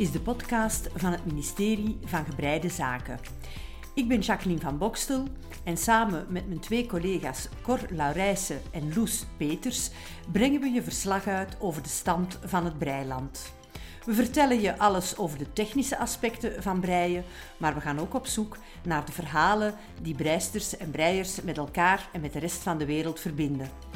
is 0.00 0.12
de 0.12 0.20
podcast 0.20 0.88
van 0.94 1.12
het 1.12 1.26
ministerie 1.26 1.98
van 2.04 2.24
Gebreide 2.24 2.68
Zaken. 2.68 3.18
Ik 3.94 4.08
ben 4.08 4.20
Jacqueline 4.20 4.60
van 4.60 4.78
Bokstel 4.78 5.24
en 5.64 5.76
samen 5.76 6.26
met 6.28 6.48
mijn 6.48 6.60
twee 6.60 6.86
collega's 6.86 7.48
Cor 7.62 7.80
Laurijsen 7.90 8.60
en 8.70 8.94
Loes 8.94 9.26
Peters 9.36 9.90
brengen 10.32 10.60
we 10.60 10.68
je 10.68 10.82
verslag 10.82 11.26
uit 11.26 11.56
over 11.58 11.82
de 11.82 11.88
stand 11.88 12.38
van 12.44 12.64
het 12.64 12.78
breiland. 12.78 13.52
We 14.04 14.14
vertellen 14.14 14.60
je 14.60 14.78
alles 14.78 15.16
over 15.16 15.38
de 15.38 15.52
technische 15.52 15.98
aspecten 15.98 16.62
van 16.62 16.80
breien, 16.80 17.24
maar 17.56 17.74
we 17.74 17.80
gaan 17.80 18.00
ook 18.00 18.14
op 18.14 18.26
zoek 18.26 18.56
naar 18.82 19.04
de 19.04 19.12
verhalen 19.12 19.74
die 20.02 20.14
breisters 20.14 20.76
en 20.76 20.90
breiers 20.90 21.42
met 21.42 21.56
elkaar 21.56 22.08
en 22.12 22.20
met 22.20 22.32
de 22.32 22.38
rest 22.38 22.62
van 22.62 22.78
de 22.78 22.86
wereld 22.86 23.20
verbinden. 23.20 23.89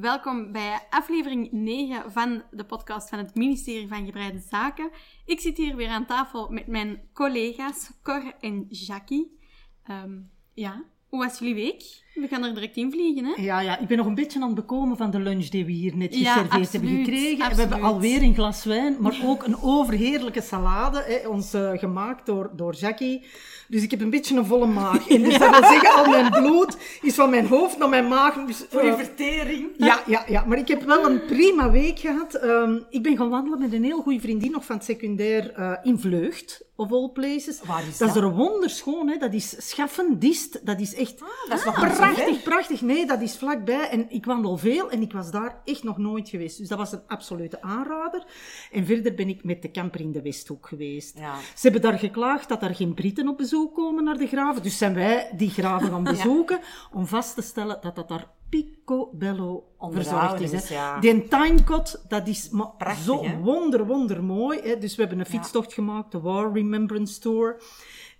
Welkom 0.00 0.52
bij 0.52 0.80
aflevering 0.90 1.52
9 1.52 2.12
van 2.12 2.42
de 2.50 2.64
podcast 2.64 3.08
van 3.08 3.18
het 3.18 3.34
ministerie 3.34 3.88
van 3.88 4.04
Gebreide 4.04 4.38
Zaken. 4.38 4.90
Ik 5.24 5.40
zit 5.40 5.56
hier 5.56 5.76
weer 5.76 5.88
aan 5.88 6.06
tafel 6.06 6.48
met 6.48 6.66
mijn 6.66 7.08
collega's 7.12 7.90
Cor 8.02 8.34
en 8.40 8.66
Jackie. 8.68 9.38
Ehm, 9.84 10.18
ja, 10.54 10.84
hoe 11.08 11.24
was 11.24 11.38
jullie 11.38 11.54
week? 11.54 12.04
We 12.14 12.28
gaan 12.28 12.44
er 12.44 12.54
direct 12.54 12.76
in 12.76 12.90
vliegen, 12.90 13.24
hè? 13.24 13.42
Ja, 13.42 13.60
ja, 13.60 13.78
ik 13.78 13.86
ben 13.86 13.96
nog 13.96 14.06
een 14.06 14.14
beetje 14.14 14.40
aan 14.40 14.46
het 14.46 14.54
bekomen 14.54 14.96
van 14.96 15.10
de 15.10 15.18
lunch 15.18 15.48
die 15.48 15.64
we 15.64 15.72
hier 15.72 15.96
net 15.96 16.18
Ja, 16.18 16.32
geserveerd 16.32 16.72
hebben 16.72 16.90
absoluut, 16.90 17.04
gekregen. 17.04 17.54
We 17.54 17.60
hebben 17.60 17.82
alweer 17.82 18.22
een 18.22 18.34
glas 18.34 18.64
wijn, 18.64 18.96
maar 19.00 19.16
ook 19.24 19.42
een 19.42 19.62
overheerlijke 19.62 20.40
salade, 20.40 21.04
hè, 21.06 21.28
ons 21.28 21.54
eh, 21.54 21.70
gemaakt 21.74 22.26
door, 22.26 22.50
door 22.56 22.74
Jackie. 22.74 23.24
Dus 23.68 23.82
ik 23.82 23.90
heb 23.90 24.00
een 24.00 24.10
beetje 24.10 24.36
een 24.36 24.44
volle 24.46 24.66
maag. 24.66 25.08
En 25.10 25.22
dus 25.22 25.38
dat 25.38 25.50
wil 25.50 25.68
zeggen, 25.68 25.94
al 25.94 26.10
mijn 26.10 26.30
bloed 26.30 26.76
is 27.02 27.14
van 27.14 27.30
mijn 27.30 27.46
hoofd 27.46 27.78
naar 27.78 27.88
mijn 27.88 28.08
maag. 28.08 28.44
Dus, 28.46 28.64
Voor 28.68 28.84
je 28.84 28.90
eh, 28.90 28.96
vertering. 28.96 29.68
ja, 29.76 30.02
ja, 30.06 30.24
ja, 30.28 30.44
maar 30.44 30.58
ik 30.58 30.68
heb 30.68 30.82
wel 30.82 31.10
een 31.10 31.24
prima 31.24 31.70
week 31.70 31.98
gehad. 31.98 32.34
Ehm, 32.34 32.78
ik 32.90 33.02
ben 33.02 33.16
gaan 33.16 33.28
wandelen 33.28 33.58
met 33.58 33.72
een 33.72 33.84
heel 33.84 34.02
goede 34.02 34.20
vriendin 34.20 34.50
nog 34.50 34.64
van 34.64 34.76
het 34.76 34.84
secundair 34.84 35.52
eh, 35.52 35.72
in 35.82 35.98
Vleugd, 35.98 36.62
of 36.76 36.92
all 36.92 37.08
places. 37.08 37.60
Waar 37.64 37.80
is 37.88 37.98
dat? 37.98 38.08
dat? 38.08 38.16
is 38.16 38.22
er 38.22 38.34
wonderschoon, 38.34 39.08
hè. 39.08 39.16
dat 39.16 39.32
is 39.34 39.54
Schaffendist. 39.68 40.66
Dat 40.66 40.80
is 40.80 40.94
echt 40.94 41.18
dat 41.48 41.58
is 41.58 41.64
nog 41.64 41.80
prachtig, 42.00 42.42
prachtig. 42.42 42.80
Nee, 42.80 43.06
dat 43.06 43.20
is 43.20 43.36
vlakbij. 43.38 43.88
En 43.90 44.10
ik 44.10 44.24
wandel 44.24 44.56
veel 44.56 44.90
en 44.90 45.02
ik 45.02 45.12
was 45.12 45.30
daar 45.30 45.60
echt 45.64 45.82
nog 45.82 45.98
nooit 45.98 46.28
geweest. 46.28 46.58
Dus 46.58 46.68
dat 46.68 46.78
was 46.78 46.92
een 46.92 47.02
absolute 47.06 47.62
aanrader. 47.62 48.24
En 48.72 48.86
verder 48.86 49.14
ben 49.14 49.28
ik 49.28 49.44
met 49.44 49.62
de 49.62 49.70
camper 49.70 50.00
in 50.00 50.12
de 50.12 50.22
Westhoek 50.22 50.68
geweest. 50.68 51.18
Ja. 51.18 51.34
Ze 51.38 51.62
hebben 51.62 51.80
daar 51.80 51.98
geklaagd 51.98 52.48
dat 52.48 52.62
er 52.62 52.74
geen 52.74 52.94
Britten 52.94 53.28
op 53.28 53.36
bezoek 53.36 53.74
komen 53.74 54.04
naar 54.04 54.18
de 54.18 54.26
graven. 54.26 54.62
Dus 54.62 54.78
zijn 54.78 54.94
wij 54.94 55.30
die 55.36 55.50
graven 55.50 55.88
gaan 55.88 56.04
bezoeken 56.14 56.60
om 56.92 57.06
vast 57.06 57.34
te 57.34 57.42
stellen 57.42 57.78
dat 57.80 57.96
dat 57.96 58.08
daar 58.08 58.26
picobello 58.48 59.64
verzorgd 59.78 60.40
is. 60.40 60.68
hè. 60.68 60.74
ja. 60.74 61.00
Die 61.00 61.28
timecot, 61.28 62.04
dat 62.08 62.28
is 62.28 62.50
maar 62.50 62.70
Prachtig, 62.78 63.04
zo 63.04 63.24
hè? 63.24 63.36
wonder, 63.38 63.86
wonder 63.86 64.24
mooi. 64.24 64.60
Hè. 64.60 64.78
Dus 64.78 64.94
we 64.94 65.00
hebben 65.00 65.20
een 65.20 65.26
fietstocht 65.26 65.72
gemaakt, 65.74 66.12
de 66.12 66.20
War 66.20 66.52
Remembrance 66.52 67.20
Tour. 67.20 67.62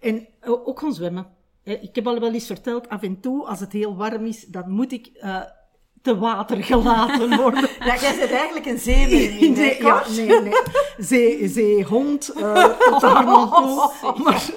En 0.01 0.27
eh, 0.41 0.51
ook 0.51 0.79
gaan 0.81 0.95
zwemmen. 0.95 1.27
Hè. 1.63 1.73
Ik 1.73 1.95
heb 1.95 2.07
al 2.07 2.21
wel 2.21 2.33
eens 2.33 2.47
verteld, 2.47 2.89
af 2.89 3.03
en 3.03 3.21
toe, 3.21 3.47
als 3.47 3.61
het 3.61 3.73
heel 3.73 3.97
warm 3.97 4.27
is, 4.27 4.45
dan 4.47 4.71
moet 4.71 4.93
ik 4.93 5.07
eh, 5.07 5.41
te 6.03 6.19
water 6.19 6.65
gelaten 6.73 7.37
worden. 7.37 7.69
Ja, 7.85 7.97
jij 7.97 8.17
bent 8.19 8.31
eigenlijk 8.31 8.67
een 8.67 8.79
zeemermin, 8.79 9.55
hè, 9.55 9.61
Nee, 9.61 9.83
ja, 9.83 10.05
nee, 10.09 10.41
nee. 10.41 10.53
Zee, 10.99 11.49
zeehond, 11.49 12.29
eh 12.29 12.65
tot 12.65 13.01
daar 13.01 13.25
toe. 13.25 13.93
Maar 14.17 14.51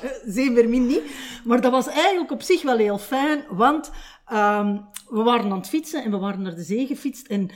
eh, 0.56 0.68
niet. 0.68 1.02
Maar 1.44 1.62
dat 1.62 1.72
was 1.72 1.88
eigenlijk 1.88 2.32
op 2.32 2.42
zich 2.42 2.62
wel 2.62 2.78
heel 2.78 2.98
fijn, 2.98 3.44
want 3.50 3.92
ehm, 4.26 4.78
we 5.10 5.24
waren 5.24 5.52
aan 5.52 5.58
het 5.58 5.70
fietsen 5.70 6.04
en 6.04 6.12
we 6.12 6.18
waren 6.18 6.42
naar 6.42 6.56
de 6.56 6.64
zee 6.64 6.88
gefietst. 6.88 7.28
En 7.28 7.50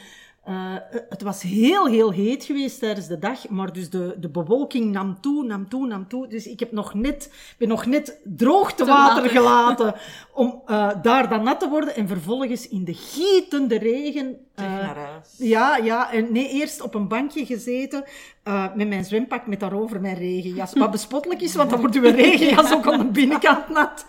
eh, 0.47 0.75
het 1.09 1.21
was 1.21 1.41
heel, 1.41 1.87
heel 1.87 2.11
heet 2.11 2.43
geweest 2.43 2.79
tijdens 2.79 3.07
de 3.07 3.19
dag, 3.19 3.49
maar 3.49 3.73
dus 3.73 3.89
de, 3.89 4.15
de 4.19 4.29
bewolking 4.29 4.91
nam 4.91 5.21
toe, 5.21 5.43
nam 5.43 5.69
toe, 5.69 5.87
nam 5.87 6.07
toe. 6.07 6.27
Dus 6.27 6.47
ik 6.47 6.59
heb 6.59 6.71
nog 6.71 6.93
net, 6.93 7.31
ben 7.57 7.67
nog 7.67 7.85
net 7.85 8.19
droogtewater 8.23 9.23
water. 9.23 9.29
gelaten 9.29 9.95
om 10.33 10.61
eh, 10.65 10.89
daar 11.01 11.29
dan 11.29 11.43
nat 11.43 11.59
te 11.59 11.69
worden. 11.69 11.95
En 11.95 12.07
vervolgens 12.07 12.67
in 12.67 12.83
de 12.83 12.93
gietende 12.93 13.77
regen... 13.77 14.37
Terug 14.57 14.71
eh, 14.71 14.85
naar 14.85 14.95
huis. 14.97 15.27
ja, 15.37 15.77
ja. 15.77 16.11
En 16.13 16.31
nee, 16.31 16.49
eerst 16.49 16.81
op 16.81 16.93
een 16.95 17.07
bankje 17.07 17.45
gezeten 17.45 18.03
eh, 18.43 18.75
met 18.75 18.87
mijn 18.87 19.05
zwempak 19.05 19.47
met 19.47 19.59
daarover 19.59 20.01
mijn 20.01 20.15
regenjas. 20.15 20.73
Wat 20.73 20.91
bespottelijk 20.91 21.41
is, 21.41 21.55
want 21.55 21.69
dan 21.69 21.79
wordt 21.79 21.95
uw 21.95 22.01
regenjas 22.25 22.73
ook 22.73 22.87
aan 22.91 22.97
de 22.99 23.05
binnenkant 23.05 23.69
nat. 23.69 24.05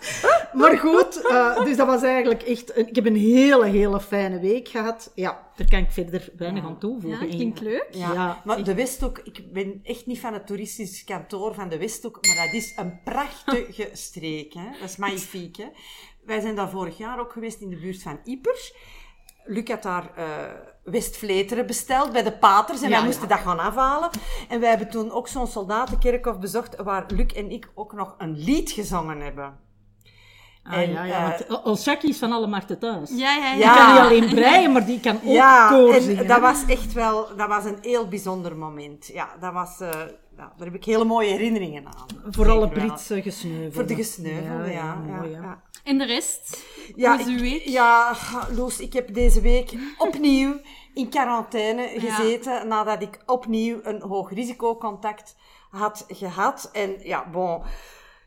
Maar 0.53 0.77
goed, 0.77 1.27
eh, 1.27 1.63
dus 1.63 1.77
dat 1.77 1.87
was 1.87 2.03
eigenlijk 2.03 2.41
echt... 2.43 2.77
een- 2.77 2.87
ik 2.87 2.95
heb 2.95 3.05
een 3.05 3.15
hele, 3.15 3.65
hele 3.65 3.99
fijne 4.01 4.39
week 4.39 4.67
gehad. 4.67 5.11
Ja, 5.15 5.47
daar 5.55 5.67
kan 5.69 5.79
ik 5.79 5.91
verder 5.91 6.29
weinig 6.37 6.63
aan 6.63 6.69
Ja, 6.69 6.77
toevoegen. 6.77 7.29
klinkt 7.29 7.61
leuk. 7.61 7.87
Ja, 7.91 8.13
Ja, 8.13 8.41
maar 8.45 8.63
de 8.63 8.73
Westhoek, 8.75 9.17
ik 9.23 9.53
ben 9.53 9.79
echt 9.83 10.05
niet 10.05 10.19
van 10.19 10.33
het 10.33 10.47
toeristisch 10.47 11.03
kantoor 11.03 11.53
van 11.53 11.69
de 11.69 11.77
Westhoek, 11.77 12.25
maar 12.27 12.45
dat 12.45 12.53
is 12.53 12.73
een 12.75 12.99
prachtige 13.03 13.89
streek. 14.07 14.53
Hè? 14.53 14.65
Dat 14.79 14.89
is 14.89 14.97
magnifiek. 14.97 15.57
Hè? 15.57 15.65
Wij 16.25 16.39
zijn 16.39 16.55
daar 16.55 16.69
vorig 16.69 16.97
jaar 16.97 17.19
ook 17.19 17.31
geweest 17.31 17.61
in 17.61 17.69
de 17.69 17.75
buurt 17.77 18.01
van 18.01 18.19
Ieper. 18.23 18.71
Luc 19.45 19.67
had 19.67 19.83
daar 19.83 20.09
eh 20.15 20.25
Westvleteren 20.83 21.65
besteld 21.65 22.11
bij 22.11 22.23
de 22.23 22.31
paters 22.31 22.81
en 22.81 22.89
Ja, 22.89 22.95
wij 22.95 23.05
moesten 23.05 23.27
ja. 23.27 23.35
dat 23.35 23.43
gaan 23.45 23.59
afhalen. 23.59 24.09
En 24.49 24.59
wij 24.59 24.69
hebben 24.69 24.89
toen 24.89 25.11
ook 25.11 25.27
zo'n 25.27 25.47
soldatenkerkhof 25.47 26.39
bezocht 26.39 26.75
waar 26.75 27.05
Luc 27.07 27.25
en 27.33 27.51
ik 27.51 27.71
ook 27.75 27.93
nog 27.93 28.15
een 28.17 28.37
lied 28.37 28.71
gezongen 28.71 29.19
hebben. 29.21 29.57
Ah, 30.63 30.73
En, 30.73 30.91
ja, 30.91 31.03
ja, 31.03 31.35
want 31.47 31.63
als 31.63 31.83
Jackie 31.83 32.09
is 32.09 32.17
van 32.17 32.31
alle 32.31 32.47
markten 32.47 32.79
thuis. 32.79 33.09
Ja, 33.09 33.35
ja, 33.35 33.45
ja. 33.45 33.53
Die 33.53 33.63
Ja. 33.63 33.75
kan 33.75 33.93
niet 33.93 34.01
alleen 34.23 34.35
breien, 34.35 34.71
maar 34.71 34.85
die 34.85 34.99
kan 34.99 35.15
ook 35.15 35.21
Ja, 35.23 35.67
koor 35.69 35.93
en 35.93 36.01
zingen. 36.01 36.27
dat 36.27 36.39
was 36.41 36.65
echt 36.65 36.93
wel, 36.93 37.27
dat 37.37 37.47
was 37.47 37.65
een 37.65 37.77
heel 37.81 38.07
bijzonder 38.07 38.55
moment. 38.57 39.07
Ja, 39.07 39.29
dat 39.39 39.53
was, 39.53 39.79
eh, 39.79 39.89
ja, 40.37 40.53
daar 40.57 40.65
heb 40.67 40.73
ik 40.75 40.85
hele 40.85 41.03
mooie 41.05 41.29
herinneringen 41.29 41.85
aan. 41.85 42.05
Voor 42.31 42.49
alle. 42.49 42.69
Britse 42.69 43.21
gesneuvelden. 43.21 43.73
Voor 43.73 43.85
de 43.85 43.95
gesneuvelden, 43.95 44.71
ja. 44.71 44.73
ja, 44.77 44.95
mooi, 44.95 45.29
ja, 45.29 45.41
hè. 45.41 45.47
En 45.83 45.97
de 45.97 46.05
rest? 46.05 46.65
Ja, 46.95 47.11
Hoe 47.11 47.19
is 47.19 47.27
uw 47.27 47.33
ik- 47.33 47.39
week? 47.41 47.63
ja, 47.67 48.15
Loes, 48.55 48.79
ik 48.79 48.93
heb 48.93 49.13
deze 49.13 49.41
week 49.41 49.73
opnieuw 49.97 50.59
in 50.93 51.09
quarantaine 51.09 51.81
Ja. 51.81 51.99
gezeten 51.99 52.67
nadat 52.67 53.01
ik 53.01 53.19
opnieuw 53.25 53.79
een 53.83 54.01
hoog 54.01 54.33
risicocontact 54.33 55.35
had 55.69 56.05
gehad. 56.07 56.69
En 56.73 56.95
ja, 57.03 57.29
bon, 57.31 57.61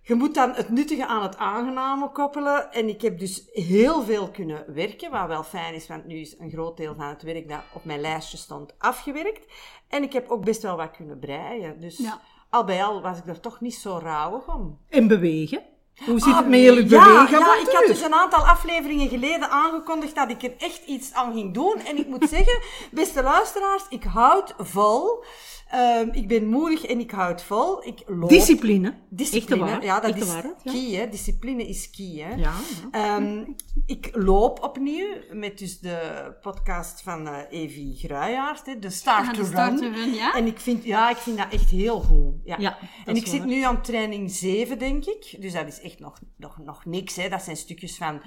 je 0.02 0.14
moet 0.14 0.34
dan 0.34 0.52
het 0.54 0.68
nuttige 0.68 1.06
aan 1.06 1.22
het 1.22 1.36
aangename 1.36 2.10
koppelen. 2.10 2.72
En 2.72 2.88
ik 2.88 3.02
heb 3.02 3.18
dus 3.18 3.48
heel 3.52 4.02
veel 4.02 4.30
kunnen 4.30 4.64
werken, 4.74 5.10
wat 5.10 5.26
wel 5.26 5.42
fijn 5.42 5.74
is, 5.74 5.86
want 5.88 6.04
nu 6.06 6.20
is 6.20 6.38
een 6.38 6.50
groot 6.50 6.76
deel 6.76 6.94
van 6.94 7.06
het 7.06 7.22
werk 7.22 7.48
dat 7.48 7.60
op 7.74 7.84
mijn 7.84 8.00
lijstje 8.00 8.36
stond 8.36 8.74
afgewerkt. 8.78 9.46
En 9.88 10.02
ik 10.02 10.12
heb 10.12 10.30
ook 10.30 10.44
best 10.44 10.62
wel 10.62 10.76
wat 10.76 10.90
kunnen 10.90 11.18
breien. 11.18 11.80
Dus 11.80 11.96
Ja. 11.98 12.20
al 12.50 12.64
bij 12.64 12.84
al 12.84 13.02
was 13.02 13.18
ik 13.18 13.26
er 13.26 13.40
toch 13.40 13.60
niet 13.60 13.74
zo 13.74 13.98
rauwig 14.02 14.54
om. 14.54 14.78
En 14.88 15.08
bewegen. 15.08 15.62
Hoe 16.04 16.18
zit 16.20 16.32
Ah, 16.32 16.36
het 16.36 16.48
met 16.48 16.60
jullie 16.60 16.88
ja, 16.88 17.04
bewegen? 17.04 17.38
Ja, 17.38 17.58
ik 17.60 17.68
had 17.72 17.86
dus 17.86 18.00
een 18.02 18.14
aantal 18.14 18.46
afleveringen 18.46 19.08
geleden 19.08 19.50
aangekondigd 19.50 20.14
dat 20.14 20.30
ik 20.30 20.42
er 20.42 20.54
echt 20.58 20.80
iets 20.86 21.12
aan 21.12 21.32
ging 21.34 21.54
doen. 21.54 21.80
En 21.86 21.98
ik 21.98 22.06
moet 22.06 22.28
zeggen, 22.36 22.60
beste 22.90 23.22
luisteraars, 23.22 23.82
ik 23.88 24.04
houd 24.04 24.54
vol. 24.58 25.24
Ehm, 25.72 26.08
ik 26.12 26.28
ben 26.28 26.46
moedig 26.46 26.84
en 26.84 27.00
ik 27.00 27.10
houd 27.10 27.42
vol. 27.42 27.86
Ik 27.86 28.02
loop. 28.06 28.28
Discipline. 28.28 28.94
Discipline, 29.08 29.64
waar. 29.64 29.84
ja, 29.84 30.00
dat 30.00 30.10
Echte 30.10 30.24
is 30.24 30.32
ja. 30.32 30.72
key, 30.72 30.90
hè. 30.90 31.08
Discipline 31.08 31.68
is 31.68 31.90
key, 31.90 32.06
hè. 32.06 32.34
Ja, 32.34 32.36
ja. 32.36 32.54
Ehm, 32.90 33.44
ik 33.86 34.10
loop 34.12 34.62
opnieuw 34.62 35.06
met 35.32 35.58
dus 35.58 35.80
de 35.80 36.32
podcast 36.40 37.02
van 37.02 37.26
eh 37.28 37.60
Evie 37.62 37.96
Gruijaert, 37.96 38.66
hè, 38.66 38.78
de 38.78 38.90
Start 38.90 39.26
Ah, 39.26 39.32
to 39.32 39.40
de 39.40 39.46
Start 39.46 39.80
Run. 39.80 39.92
to 39.92 40.00
Run, 40.00 40.14
ja? 40.14 40.34
En 40.34 40.46
ik 40.46 40.60
vind, 40.60 40.84
ja, 40.84 41.10
ik 41.10 41.16
vind 41.16 41.38
dat 41.38 41.52
echt 41.52 41.70
heel 41.70 42.00
goed. 42.00 42.34
Ja. 42.44 42.78
En 43.04 43.16
ik 43.16 43.26
zit 43.26 43.44
nu 43.44 43.62
aan 43.62 43.82
training 43.82 44.30
7, 44.30 44.78
denk 44.78 45.04
ik. 45.04 45.36
Dus 45.38 45.52
dat 45.52 45.66
is 45.66 45.80
echt 45.80 45.98
nog, 45.98 46.18
nog, 46.36 46.58
nog 46.58 46.84
niks. 46.84 47.16
Hè. 47.16 47.28
Dat 47.28 47.42
zijn 47.42 47.56
stukjes 47.56 47.96
van 47.96 48.20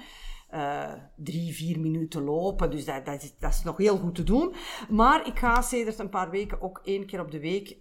eh, 0.56 0.92
drie, 1.16 1.54
vier 1.54 1.80
minuten 1.80 2.22
lopen. 2.22 2.70
Dus 2.70 2.84
dat, 2.84 3.06
dat, 3.06 3.22
is, 3.22 3.32
dat 3.38 3.52
is 3.52 3.62
nog 3.62 3.76
heel 3.76 3.96
goed 3.96 4.14
te 4.14 4.24
doen. 4.24 4.54
Maar 4.88 5.26
ik 5.26 5.38
ga 5.38 5.62
sedert 5.62 5.98
een 5.98 6.08
paar 6.08 6.30
weken 6.30 6.62
ook 6.62 6.80
één 6.84 7.06
keer 7.06 7.20
op 7.20 7.30
de 7.30 7.40
week 7.40 7.70
eh, 7.70 7.76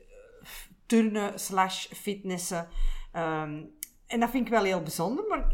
turnen 0.85 1.39
slash 1.39 1.85
fitnessen. 1.85 2.67
Ehm, 3.11 3.61
en 4.07 4.19
dat 4.19 4.29
vind 4.29 4.45
ik 4.45 4.51
wel 4.51 4.63
heel 4.63 4.81
bijzonder. 4.81 5.25
Maar 5.27 5.53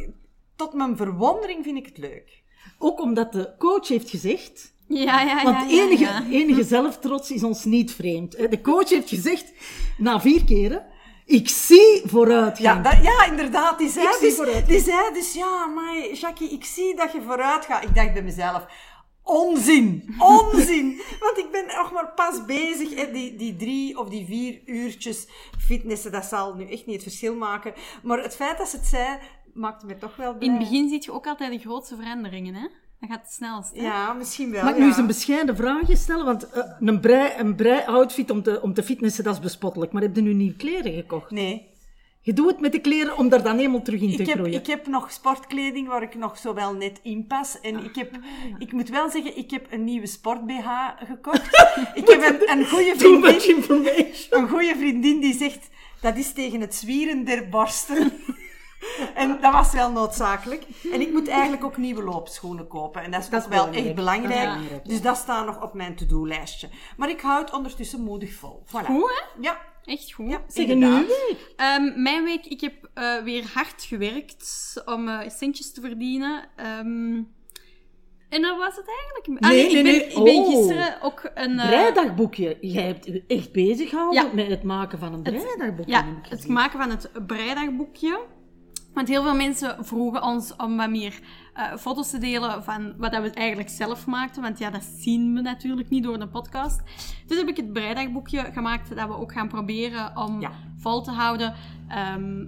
tot 0.55 0.73
mijn 0.73 0.97
verwondering 0.97 1.63
vind 1.63 1.77
ik 1.77 1.85
het 1.85 1.97
leuk. 1.97 2.43
Ook 2.77 3.01
omdat 3.01 3.33
de 3.33 3.53
coach 3.57 3.87
heeft 3.87 4.09
gezegd... 4.09 4.73
Ja, 4.87 5.21
ja, 5.21 5.43
Want 5.43 5.57
ja, 5.57 5.77
ja, 5.77 5.83
enige, 5.83 6.03
ja. 6.03 6.25
enige 6.29 6.63
zelftrots 6.63 7.31
is 7.31 7.43
ons 7.43 7.65
niet 7.65 7.91
vreemd. 7.91 8.37
hè. 8.37 8.47
De 8.47 8.61
coach 8.61 8.89
heeft 8.89 9.09
gezegd, 9.09 9.53
na 9.97 10.21
vier 10.21 10.43
keren... 10.43 10.85
Ik 11.31 11.49
zie 11.49 12.01
vooruitgang. 12.05 12.85
Ja, 12.85 12.91
dat, 12.91 13.03
ja, 13.03 13.25
inderdaad. 13.25 13.77
Die 13.77 13.89
zei, 13.89 14.07
Ik 14.07 14.17
dus, 14.19 14.35
vooruit. 14.35 14.67
die 14.67 14.79
zei 14.79 15.13
dus, 15.13 15.33
ja, 15.33 15.65
maar 15.65 16.07
Jackie, 16.13 16.49
ik 16.49 16.65
zie 16.65 16.95
dat 16.95 17.11
je 17.11 17.21
vooruit 17.21 17.65
gaat. 17.65 17.83
Ik 17.83 17.95
dacht 17.95 18.13
bij 18.13 18.23
mezelf, 18.23 18.65
onzin, 19.23 20.15
onzin. 20.37 21.01
Want 21.19 21.37
ik 21.37 21.51
ben 21.51 21.65
nog 21.65 21.91
maar 21.91 22.13
pas 22.15 22.45
bezig. 22.45 22.95
Hè. 22.95 23.11
Die, 23.11 23.35
die 23.35 23.55
drie 23.55 23.97
of 23.99 24.09
die 24.09 24.25
vier 24.25 24.61
uurtjes 24.65 25.27
fitnessen, 25.59 26.11
dat 26.11 26.25
zal 26.25 26.55
nu 26.55 26.63
echt 26.63 26.85
niet 26.85 26.95
het 26.95 27.03
verschil 27.03 27.35
maken. 27.35 27.73
Maar 28.03 28.21
het 28.21 28.35
feit 28.35 28.57
dat 28.57 28.69
ze 28.69 28.77
het 28.77 28.85
zei, 28.85 29.17
maakte 29.53 29.85
me 29.85 29.97
toch 29.97 30.15
wel 30.15 30.33
blij. 30.37 30.47
In 30.47 30.53
het 30.55 30.63
begin 30.63 30.89
zie 30.89 31.03
je 31.03 31.11
ook 31.11 31.27
altijd 31.27 31.51
de 31.51 31.59
grootste 31.59 31.95
veranderingen, 31.95 32.53
hè? 32.53 32.67
Dat 33.01 33.09
gaat 33.09 33.21
het 33.21 33.31
snelst. 33.31 33.75
Hè? 33.75 33.81
Ja, 33.81 34.13
misschien 34.13 34.51
wel. 34.51 34.61
Mag 34.61 34.71
ik 34.71 34.77
ja. 34.77 34.81
nu 34.81 34.87
eens 34.89 34.97
een 34.97 35.07
bescheiden 35.07 35.55
vraagje 35.55 35.95
stellen? 35.95 36.25
Want 36.25 36.49
eh, 36.49 36.63
een 36.79 36.99
brei, 36.99 37.31
een 37.37 37.55
brei 37.55 37.85
outfit 37.85 38.29
om 38.29 38.43
te, 38.43 38.61
om 38.61 38.73
te 38.73 38.83
fitnessen, 38.83 39.23
dat 39.23 39.33
is 39.33 39.39
bespottelijk. 39.39 39.91
Maar 39.91 40.01
heb 40.01 40.15
je 40.15 40.21
nu 40.21 40.33
nieuwe 40.33 40.55
kleren 40.55 40.93
gekocht? 40.93 41.31
Nee. 41.31 41.69
Je 42.23 42.33
doet 42.33 42.47
het 42.47 42.59
met 42.59 42.71
de 42.71 42.79
kleren 42.79 43.17
om 43.17 43.29
daar 43.29 43.43
dan 43.43 43.57
helemaal 43.57 43.81
terug 43.81 44.01
in 44.01 44.15
te 44.15 44.21
Ik 44.21 44.27
heb, 44.27 44.37
groeien. 44.37 44.59
ik 44.59 44.67
heb 44.67 44.87
nog 44.87 45.11
sportkleding 45.11 45.87
waar 45.87 46.01
ik 46.01 46.15
nog 46.15 46.37
zo 46.37 46.53
wel 46.53 46.73
net 46.73 46.99
in 47.03 47.27
pas. 47.27 47.59
En 47.61 47.83
ik 47.83 47.95
heb, 47.95 48.19
ik 48.59 48.71
moet 48.71 48.89
wel 48.89 49.09
zeggen, 49.09 49.37
ik 49.37 49.51
heb 49.51 49.67
een 49.71 49.83
nieuwe 49.83 50.07
sport-BH 50.07 50.67
gekocht. 51.07 51.45
ik 52.01 52.07
heb 52.07 52.21
een, 52.21 52.57
een 52.57 52.67
goede 52.67 52.95
Too 52.97 53.19
much 53.19 53.41
vriendin, 53.41 53.55
information. 53.55 54.41
een 54.41 54.49
goede 54.49 54.75
vriendin 54.77 55.19
die 55.19 55.33
zegt, 55.33 55.69
dat 56.01 56.17
is 56.17 56.33
tegen 56.33 56.61
het 56.61 56.75
zwieren 56.75 57.23
der 57.23 57.49
borsten. 57.49 58.11
En 59.15 59.37
dat 59.41 59.51
was 59.53 59.73
wel 59.73 59.91
noodzakelijk. 59.91 60.63
En 60.93 61.01
ik 61.01 61.11
moet 61.11 61.27
eigenlijk 61.27 61.63
ook 61.63 61.77
nieuwe 61.77 62.03
loopschoenen 62.03 62.67
kopen. 62.67 63.03
En 63.03 63.11
dat 63.11 63.21
is, 63.21 63.29
Dat 63.29 63.45
ook 63.45 63.51
is 63.51 63.55
wel 63.57 63.65
belangrijk. 63.69 63.85
echt 63.85 63.95
belangrijk. 63.95 64.33
Dat 64.33 64.41
is 64.47 64.53
belangrijk, 64.55 64.85
Dus 64.85 65.01
dat 65.01 65.17
staat 65.17 65.45
nog 65.45 65.61
op 65.63 65.73
mijn 65.73 65.95
to-do-lijstje. 65.95 66.69
Maar 66.97 67.09
ik 67.09 67.21
hou 67.21 67.41
het 67.43 67.53
ondertussen 67.53 68.01
moedig 68.03 68.33
vol. 68.33 68.63
Voilà. 68.65 68.85
Goed, 68.85 69.09
hè? 69.09 69.41
Ja, 69.41 69.57
Echt 69.83 70.13
goed. 70.13 70.29
ja 70.29 70.41
Zeg, 70.47 70.67
nu? 70.67 71.05
Ehm, 71.55 72.01
mijn 72.01 72.23
week, 72.23 72.45
ik 72.45 72.61
heb 72.61 72.89
eh, 72.93 73.17
weer 73.23 73.43
hard 73.53 73.83
gewerkt 73.83 74.73
om 74.85 75.07
eh, 75.07 75.29
centjes 75.29 75.73
te 75.73 75.81
verdienen. 75.81 76.43
Ehm, 76.55 77.21
en 78.29 78.41
dat 78.41 78.57
was 78.57 78.75
het 78.75 78.85
eigenlijk. 78.87 79.43
Ah, 79.43 79.49
Nee, 79.49 79.65
ik 79.65 79.71
nee, 79.73 79.83
ben, 79.83 79.91
nee. 79.91 80.03
Ik 80.07 80.23
ben 80.23 80.35
Oh. 80.35 80.47
gisteren 80.55 81.01
ook 81.01 81.31
een... 81.33 81.59
eh, 81.59 81.67
Breidagboekje. 81.67 82.57
Jij 82.61 82.83
hebt 82.83 83.05
je 83.05 83.23
echt 83.27 83.51
bezig 83.51 83.89
gehouden 83.89 84.23
Ja. 84.23 84.29
met 84.33 84.47
het 84.47 84.63
maken 84.63 84.99
van 84.99 85.13
een 85.13 85.21
breidagboekje. 85.21 85.91
Ja, 85.91 86.05
het 86.29 86.47
maken 86.47 86.79
van 86.79 86.89
het 86.89 87.11
breidagboekje. 87.27 88.19
Want 88.93 89.07
heel 89.07 89.23
veel 89.23 89.35
mensen 89.35 89.85
vroegen 89.85 90.23
ons 90.23 90.55
om 90.55 90.77
wat 90.77 90.89
meer 90.89 91.19
eh, 91.53 91.75
foto's 91.77 92.09
te 92.09 92.17
delen 92.17 92.63
van 92.63 92.93
wat 92.97 93.11
dat 93.11 93.21
we 93.21 93.29
eigenlijk 93.29 93.69
zelf 93.69 94.05
maakten. 94.05 94.41
Want 94.41 94.57
ja, 94.59 94.69
dat 94.69 94.83
zien 94.83 95.33
we 95.33 95.41
natuurlijk 95.41 95.89
niet 95.89 96.03
door 96.03 96.19
de 96.19 96.27
podcast. 96.27 96.81
Dus 97.27 97.37
heb 97.37 97.47
ik 97.47 97.57
het 97.57 97.73
breidagboekje 97.73 98.49
gemaakt 98.53 98.95
dat 98.95 99.07
we 99.07 99.17
ook 99.17 99.31
gaan 99.31 99.47
proberen 99.47 100.17
om 100.17 100.41
Ja. 100.41 100.51
vol 100.77 101.01
te 101.01 101.11
houden. 101.11 101.53
Ehm, 101.87 102.45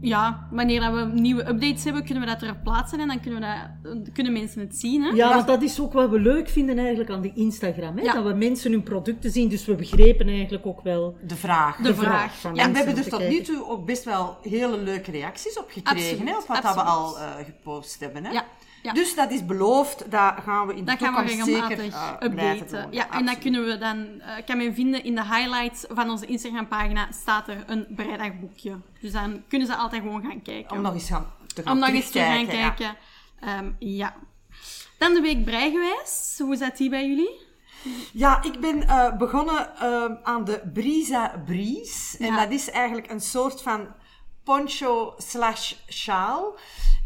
ja, 0.00 0.46
wanneer 0.50 0.80
dat 0.80 0.94
we 0.94 1.20
nieuwe 1.20 1.48
updates 1.48 1.84
hebben, 1.84 2.04
kunnen 2.04 2.24
we 2.24 2.30
dat 2.30 2.42
erop 2.42 2.62
plaatsen 2.62 3.00
en 3.00 3.08
dan 3.08 3.20
kunnen, 3.20 3.40
we 3.40 3.46
dat, 3.46 3.92
dan 3.92 4.12
kunnen 4.12 4.32
mensen 4.32 4.60
het 4.60 4.76
zien. 4.76 5.02
Hè? 5.02 5.10
Ja, 5.10 5.34
want 5.34 5.46
dat 5.46 5.62
is 5.62 5.80
ook 5.80 5.92
wat 5.92 6.10
we 6.10 6.20
leuk 6.20 6.48
vinden 6.48 6.78
eigenlijk 6.78 7.10
aan 7.10 7.20
die 7.20 7.32
Instagram. 7.34 7.96
Hè? 7.96 8.02
Ja. 8.02 8.12
Dat 8.12 8.24
we 8.24 8.32
mensen 8.32 8.72
hun 8.72 8.82
producten 8.82 9.30
zien, 9.30 9.48
dus 9.48 9.64
we 9.64 9.74
begrepen 9.74 10.28
eigenlijk 10.28 10.66
ook 10.66 10.80
wel... 10.80 11.16
De 11.26 11.36
vraag. 11.36 11.76
De 11.76 11.94
vraag. 11.94 12.34
van 12.40 12.54
Ja, 12.54 12.62
En 12.62 12.70
we 12.70 12.76
hebben 12.76 12.96
er 12.96 13.02
te 13.02 13.10
tot 13.10 13.28
nu 13.28 13.40
toe 13.40 13.68
ook 13.68 13.86
best 13.86 14.04
wel 14.04 14.38
hele 14.42 14.78
leuke 14.78 15.10
reacties 15.10 15.58
op 15.58 15.70
gekregen, 15.70 16.10
Absoluut, 16.10 16.28
hè, 16.28 16.36
op 16.36 16.46
wat 16.46 16.62
dat 16.62 16.74
we 16.74 16.80
al 16.80 17.18
eh, 17.18 17.44
gepost 17.44 18.00
hebben. 18.00 18.24
Hè? 18.24 18.30
Ja, 18.30 18.44
ja. 18.82 18.92
Dus 18.92 19.14
dat 19.14 19.30
is 19.30 19.46
beloofd, 19.46 20.10
dat 20.10 20.34
gaan 20.42 20.66
we 20.66 20.74
in 20.74 20.84
de 20.84 20.90
Dat 20.90 20.98
gaan 20.98 21.24
we 21.24 21.30
toekomst 21.30 21.46
regelmatig 21.46 21.78
zeker 21.78 21.92
eh, 21.92 22.28
updaten. 22.28 22.86
Ja, 22.90 23.10
en 23.10 23.26
dat 23.26 23.38
kunnen 23.38 23.64
we 23.64 23.78
dan, 23.78 24.20
eh, 24.20 24.44
kan 24.46 24.56
men 24.56 24.74
vinden 24.74 25.04
in 25.04 25.14
de 25.14 25.24
highlights 25.24 25.84
van 25.88 26.10
onze 26.10 26.26
Instagram-pagina 26.26 27.08
staat 27.12 27.48
er 27.48 27.64
een 27.66 27.86
breidagboekje. 27.90 28.78
Dus 29.00 29.12
dan 29.12 29.42
kunnen 29.48 29.66
ze 29.68 29.76
altijd 29.76 30.02
gewoon 30.02 30.22
gaan 30.22 30.42
kijken. 30.42 30.76
Om 30.76 30.82
nog 30.82 30.94
eens 30.94 31.08
gaan, 31.08 31.26
te 31.54 31.62
gaan 31.62 31.72
Om 31.72 31.78
nog 31.78 31.88
eens 31.88 32.10
te 32.10 32.18
gaan 32.18 32.46
terugkijken, 32.46 32.58
ja. 32.58 32.70
kijken. 32.70 32.96
Ehm, 33.40 33.70
ja. 33.78 34.14
Dan 34.98 35.14
de 35.14 35.20
week 35.20 35.44
breigewijs. 35.44 36.34
Hoe 36.38 36.56
zat 36.56 36.76
die 36.76 36.90
bij 36.90 37.08
jullie? 37.08 37.48
Ja, 38.12 38.42
ik 38.42 38.60
ben 38.60 38.88
eh, 38.88 39.16
begonnen 39.16 39.76
eh, 39.76 40.04
aan 40.22 40.44
de 40.44 40.60
Brisa 40.72 41.42
Breeze. 41.44 42.18
En 42.18 42.26
Ja. 42.26 42.36
dat 42.36 42.50
is 42.50 42.70
eigenlijk 42.70 43.10
een 43.10 43.20
soort 43.20 43.62
van 43.62 43.88
poncho 44.44 45.14
slash 45.18 45.72
sjaal. 45.88 46.54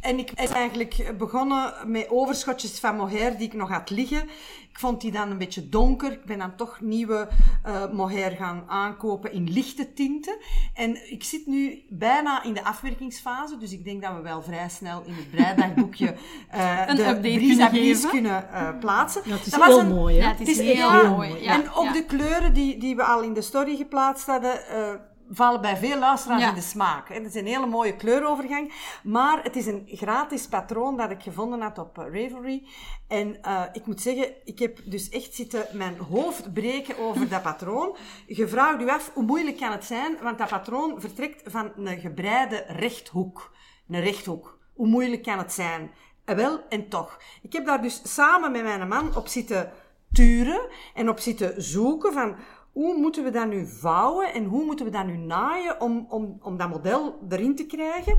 En 0.01 0.19
ik 0.19 0.31
is 0.31 0.49
eigenlijk 0.51 1.15
begonnen 1.19 1.75
met 1.87 2.11
overschotjes 2.11 2.81
van 2.81 2.97
mohair 2.97 3.37
die 3.37 3.47
ik 3.47 3.53
nog 3.55 3.69
had 3.69 3.91
liggen. 3.91 4.23
Ik 4.71 4.81
vond 4.81 5.01
die 5.01 5.13
dan 5.13 5.31
een 5.31 5.39
beetje 5.39 5.69
donker. 5.69 6.13
Ik 6.13 6.25
ben 6.25 6.39
dan 6.39 6.57
toch 6.57 6.81
nieuwe 6.81 7.29
eh 7.63 7.91
mohair 7.93 8.31
gaan 8.31 8.65
aankopen 8.67 9.33
in 9.33 9.51
lichte 9.53 9.93
tinten. 9.93 10.37
En 10.75 11.11
ik 11.13 11.25
zit 11.25 11.47
nu 11.47 11.83
bijna 11.89 12.43
in 12.43 12.55
de 12.55 12.65
afwerkingsfase. 12.65 13.57
Dus 13.59 13.73
ik 13.73 13.85
denk 13.85 14.03
dat 14.03 14.15
we 14.15 14.21
wel 14.21 14.43
vrij 14.43 14.69
snel 14.69 15.03
in 15.07 15.15
het 15.15 15.31
breidagboekje 15.31 16.15
eh 16.51 16.83
Een 16.87 16.97
de 16.97 17.19
Brisa 17.21 17.69
kunnen 17.69 18.09
kunnen 18.11 18.53
eh, 18.53 18.79
plaatsen. 18.81 19.23
Ja, 19.25 19.33
het 19.33 19.47
is 19.47 19.51
Dat 19.53 19.61
was 19.61 19.69
heel 19.69 19.79
een- 19.81 19.95
mooi, 19.95 20.17
hè? 20.19 20.23
Ja, 20.23 20.29
het 20.31 20.41
is, 20.49 20.57
Het 20.57 20.67
is 20.67 20.73
heel, 20.73 21.09
mooi. 21.11 21.43
Ja, 21.43 21.53
en 21.53 21.73
ook 21.73 21.85
ja. 21.85 21.93
de 21.93 22.05
kleuren 22.05 22.55
die, 22.55 22.79
die 22.79 22.97
we 22.97 23.05
al 23.05 23.23
in 23.23 23.33
de 23.35 23.43
story 23.43 23.77
geplaatst 23.77 24.27
hadden, 24.27 24.67
eh, 24.69 24.95
vallen 25.31 25.61
bij 25.61 25.76
veel 25.76 25.99
luisteraars 25.99 26.43
Ja. 26.43 26.49
in 26.49 26.55
de 26.55 26.61
smaak. 26.61 27.09
Het 27.09 27.25
is 27.26 27.35
een 27.35 27.47
hele 27.47 27.67
mooie 27.67 27.97
kleurovergang. 27.97 28.73
Maar 29.03 29.43
het 29.43 29.56
is 29.56 29.67
een 29.67 29.82
gratis 29.87 30.47
patroon 30.49 30.97
dat 30.97 31.11
ik 31.11 31.23
gevonden 31.23 31.61
had 31.61 31.79
op 31.79 31.97
Ravelry. 31.97 32.67
En 33.09 33.43
eh, 33.43 33.62
ik 33.73 33.87
moet 33.87 34.00
zeggen, 34.00 34.32
ik 34.44 34.59
heb 34.59 34.79
dus 34.85 35.09
echt 35.09 35.35
zitten 35.35 35.67
mijn 35.73 35.99
hoofd 35.99 36.53
breken 36.53 36.99
over 36.99 37.29
dat 37.29 37.43
patroon. 37.43 37.97
Je 38.26 38.49
vraagt 38.49 38.81
u 38.81 38.88
af, 38.91 39.11
hoe 39.15 39.25
moeilijk 39.25 39.56
kan 39.56 39.73
het 39.73 39.85
zijn? 39.85 40.17
Want 40.23 40.38
dat 40.38 40.49
patroon 40.49 41.00
vertrekt 41.00 41.43
van 41.50 41.73
een 41.77 41.99
gebreide 42.00 42.65
rechthoek. 42.69 43.53
Een 43.88 44.00
rechthoek. 44.00 44.59
Hoe 44.75 44.87
moeilijk 44.88 45.23
kan 45.23 45.38
het 45.38 45.53
zijn? 45.53 45.91
Eh, 46.25 46.37
wel, 46.37 46.61
en 46.69 46.88
toch. 46.88 47.19
Ik 47.43 47.53
heb 47.53 47.67
daar 47.67 47.82
dus 47.82 48.00
samen 48.15 48.53
met 48.53 48.62
mijn 48.62 48.88
man 48.88 49.17
op 49.17 49.29
zitten 49.29 49.73
turen 50.12 50.61
en 50.94 51.09
op 51.09 51.19
zitten 51.19 51.62
zoeken 51.62 52.12
van 52.12 52.37
hoe 52.75 52.94
moeten 52.97 53.25
we 53.25 53.31
dat 53.31 53.47
nu 53.47 53.67
vouwen 53.67 54.32
en 54.32 54.44
hoe 54.44 54.65
moeten 54.65 54.85
we 54.85 54.91
dat 54.93 55.06
nu 55.06 55.17
naaien 55.17 55.81
om, 55.81 56.06
om, 56.09 56.38
om 56.43 56.56
dat 56.56 56.69
model 56.69 57.19
erin 57.29 57.56
te 57.56 57.67
krijgen. 57.67 58.17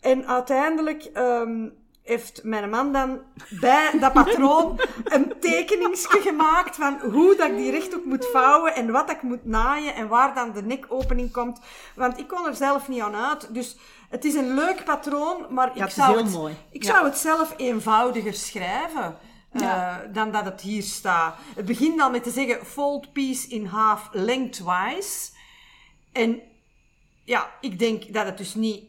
En 0.00 0.26
uiteindelijk 0.26 1.04
ehm, 1.04 1.68
heeft 2.02 2.40
mijn 2.44 2.70
man 2.70 2.92
dan 2.92 3.20
bij 3.60 3.90
dat 4.00 4.12
patroon 4.12 4.80
een 5.04 5.32
tekeningsje 5.40 6.20
gemaakt 6.20 6.76
van 6.76 6.98
hoe 7.12 7.36
dat 7.36 7.48
ik 7.48 7.56
die 7.56 7.70
rechthoek 7.70 8.04
moet 8.04 8.26
vouwen 8.32 8.74
en 8.74 8.90
wat 8.90 9.10
ik 9.10 9.22
moet 9.22 9.44
naaien 9.44 9.94
en 9.94 10.08
waar 10.08 10.34
dan 10.34 10.52
de 10.52 10.62
nekopening 10.62 11.32
komt. 11.32 11.60
Want 11.94 12.18
ik 12.18 12.28
kon 12.28 12.46
er 12.46 12.54
zelf 12.54 12.88
niet 12.88 13.00
aan 13.00 13.14
uit. 13.16 13.54
Dus 13.54 13.76
het 14.08 14.24
is 14.24 14.34
een 14.34 14.54
leuk 14.54 14.84
patroon, 14.84 15.46
maar 15.50 15.70
ik, 15.76 15.90
zou, 15.90 16.16
het, 16.16 16.56
ik 16.70 16.82
Ja. 16.82 16.92
zou 16.92 17.04
het 17.04 17.16
zelf 17.18 17.54
eenvoudiger 17.56 18.34
schrijven. 18.34 19.16
Eh, 19.52 19.96
dan 20.12 20.32
dat 20.32 20.44
het 20.44 20.60
hier 20.60 20.82
staat. 20.82 21.36
Het 21.54 21.64
begint 21.64 22.00
al 22.00 22.10
met 22.10 22.22
te 22.22 22.30
zeggen 22.30 22.66
fold 22.66 23.12
piece 23.12 23.48
in 23.48 23.66
half 23.66 24.08
lengthwise. 24.12 25.30
En 26.12 26.40
ja, 27.24 27.50
ik 27.60 27.78
denk 27.78 28.12
dat 28.12 28.26
het 28.26 28.38
dus 28.38 28.54
niet 28.54 28.84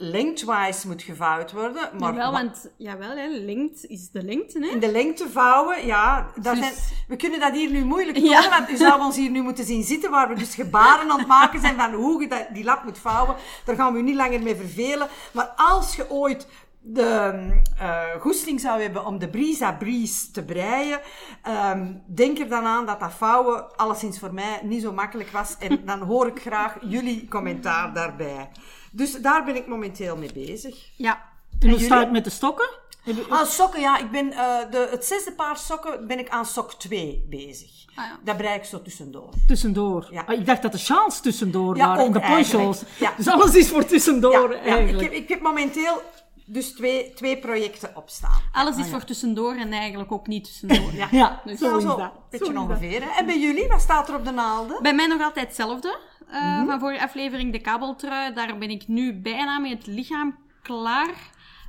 lengthwise 0.00 0.86
moet 0.86 1.02
gevouwd 1.02 1.52
worden, 1.52 1.90
maar 1.98 2.12
Jawel, 2.14 2.32
wa- 2.32 2.38
want 2.42 2.70
jawel, 2.76 3.16
hè, 3.16 3.26
lengte 3.28 3.86
is 3.88 4.10
de 4.10 4.22
lengte. 4.22 4.58
Hè? 4.60 4.66
in 4.66 4.80
de 4.80 4.90
lengte 4.90 5.28
vouwen, 5.30 5.86
ja. 5.86 6.30
Dat 6.34 6.54
Dus- 6.54 6.58
zijn, 6.64 6.74
we 7.08 7.16
kunnen 7.16 7.40
dat 7.40 7.52
hier 7.52 7.70
nu 7.70 7.84
moeilijk 7.84 8.16
doen, 8.18 8.28
Ja. 8.28 8.48
want 8.50 8.70
u 8.70 8.76
zou 8.76 9.00
ons 9.00 9.16
hier 9.16 9.30
nu 9.30 9.42
moeten 9.42 9.64
zien 9.64 9.82
zitten, 9.84 10.10
waar 10.10 10.28
we 10.28 10.34
dus 10.34 10.54
gebaren 10.54 11.10
aan 11.10 11.18
het 11.18 11.26
maken 11.28 11.60
zijn 11.60 11.76
van 11.76 11.92
hoe 11.92 12.22
je 12.22 12.46
die 12.52 12.64
lap 12.64 12.84
moet 12.84 12.98
vouwen. 12.98 13.36
Daar 13.64 13.76
gaan 13.76 13.92
we 13.92 13.98
u 13.98 14.02
niet 14.02 14.14
langer 14.16 14.42
mee 14.42 14.56
vervelen. 14.56 15.08
Maar 15.32 15.52
als 15.56 15.96
je 15.96 16.10
ooit 16.10 16.46
de 16.90 17.50
eh 17.78 18.02
goesting 18.20 18.60
zou 18.60 18.82
hebben 18.82 19.06
om 19.06 19.18
de 19.18 19.28
Brisa 19.28 19.72
Breeze 19.72 20.30
te 20.30 20.44
breien, 20.44 21.00
ehm, 21.42 21.92
denk 22.06 22.38
er 22.38 22.48
dan 22.48 22.64
aan 22.64 22.86
dat 22.86 23.00
dat 23.00 23.12
vouwen 23.12 23.76
alleszins 23.76 24.18
voor 24.18 24.34
mij 24.34 24.60
niet 24.62 24.82
zo 24.82 24.92
makkelijk 24.92 25.30
was. 25.30 25.56
En 25.58 25.84
dan 25.86 26.00
hoor 26.00 26.26
ik 26.26 26.40
graag 26.40 26.76
jullie 26.80 27.28
commentaar 27.28 27.94
daarbij. 27.94 28.48
Dus 28.92 29.12
daar 29.20 29.44
ben 29.44 29.56
ik 29.56 29.66
momenteel 29.66 30.16
mee 30.16 30.32
bezig. 30.32 30.88
Ja. 30.96 31.22
En 31.60 31.70
hoe 31.70 31.78
staat 31.78 32.00
het 32.00 32.12
met 32.12 32.24
de 32.24 32.30
stokken? 32.30 32.68
Je- 33.02 33.26
Ah, 33.28 33.44
sokken, 33.46 33.80
ja. 33.80 33.98
Ik 33.98 34.10
ben, 34.10 34.32
eh, 34.32 34.38
de, 34.70 34.88
het 34.90 35.04
zesde 35.04 35.32
paar 35.32 35.56
sokken 35.56 36.06
ben 36.06 36.18
ik 36.18 36.28
aan 36.28 36.46
sok 36.46 36.72
2 36.74 37.26
bezig. 37.30 37.70
Ah, 37.94 38.04
ja. 38.04 38.18
Dat 38.24 38.36
bereik 38.36 38.56
ik 38.62 38.64
zo 38.68 38.82
tussendoor. 38.82 39.28
Tussendoor. 39.46 40.08
Ja. 40.10 40.22
Ah, 40.26 40.38
ik 40.38 40.46
dacht 40.46 40.62
dat 40.62 40.72
de 40.72 40.78
sjaals 40.78 41.20
tussendoor 41.20 41.76
Ja, 41.76 41.86
waren 41.86 42.04
en 42.04 42.12
de 42.12 42.20
poncho's. 42.20 42.52
eigenlijk. 42.56 42.98
Ja. 42.98 43.12
Dus 43.16 43.28
alles 43.28 43.54
is 43.54 43.68
voor 43.68 43.84
tussendoor 43.84 44.32
ja, 44.32 44.56
ja, 44.56 44.60
ik, 44.60 44.66
eigenlijk. 44.76 45.02
heb, 45.02 45.12
ik 45.22 45.28
heb 45.28 45.40
momenteel 45.40 46.02
dus 46.48 46.72
twee, 46.72 47.12
twee 47.14 47.38
projecten 47.38 47.96
opstaan. 47.96 48.40
Alles 48.52 48.74
Ah, 48.74 48.80
is 48.80 48.88
voor 48.90 49.04
tussendoor 49.04 49.54
en 49.54 49.72
eigenlijk 49.72 50.12
ook 50.12 50.26
niet 50.26 50.44
tussendoor. 50.44 50.92
Ja, 51.02 51.08
Ja, 51.10 51.40
Dus- 51.44 51.58
zo 51.58 51.78
zo, 51.80 51.86
dat. 51.96 51.98
een 51.98 52.10
beetje 52.30 52.44
Zo 52.46 52.52
is 52.52 52.56
dat. 52.58 52.68
ongeveer. 52.68 53.02
Hè. 53.02 53.08
En 53.18 53.26
bij 53.26 53.38
jullie, 53.40 53.68
wat 53.68 53.80
staat 53.80 54.08
er 54.08 54.14
op 54.14 54.24
de 54.24 54.30
naalden? 54.30 54.82
Bij 54.82 54.94
mij 54.94 55.06
nog 55.06 55.22
altijd 55.22 55.46
hetzelfde. 55.46 55.98
eh, 56.28 56.42
Mhm. 56.58 56.66
Van 56.66 56.80
vorige 56.80 57.02
aflevering, 57.04 57.52
de 57.52 57.60
kabeltrui. 57.60 58.32
Daar 58.34 58.58
ben 58.58 58.70
ik 58.70 58.88
nu 58.88 59.20
bijna 59.20 59.58
met 59.58 59.70
het 59.70 59.86
lichaam 59.86 60.38
klaar. 60.62 61.08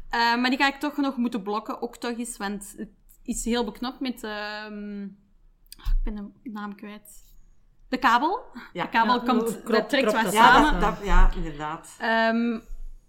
Eh, 0.09 0.19
maar 0.35 0.49
die 0.49 0.59
ga 0.59 0.67
ik 0.67 0.79
toch 0.79 0.97
nog 0.97 1.17
moeten 1.17 1.41
blokken, 1.43 1.81
ook 1.81 1.97
toch 1.97 2.17
eens. 2.17 2.37
Want 2.37 2.73
het 2.77 2.89
is 3.23 3.45
heel 3.45 3.65
beknopt 3.65 3.99
met... 3.99 4.23
ehm, 4.23 5.01
ah, 5.77 5.87
ik 5.97 6.03
ben 6.03 6.15
de 6.43 6.49
naam 6.51 6.75
kwijt. 6.75 7.27
De 7.89 7.97
kabel. 7.97 8.39
Ja. 8.73 8.83
De 8.83 8.89
kabel 8.89 9.13
Ja, 9.15 9.21
komt... 9.25 9.63
krop- 9.63 9.75
dat 9.75 9.89
trekt 9.89 10.11
wat 10.23 10.33
samen. 10.33 10.79
dat, 10.79 10.81
dat, 10.97 11.05
ja 11.05 11.29
inderdaad. 11.35 11.95
Ehm, 11.99 12.59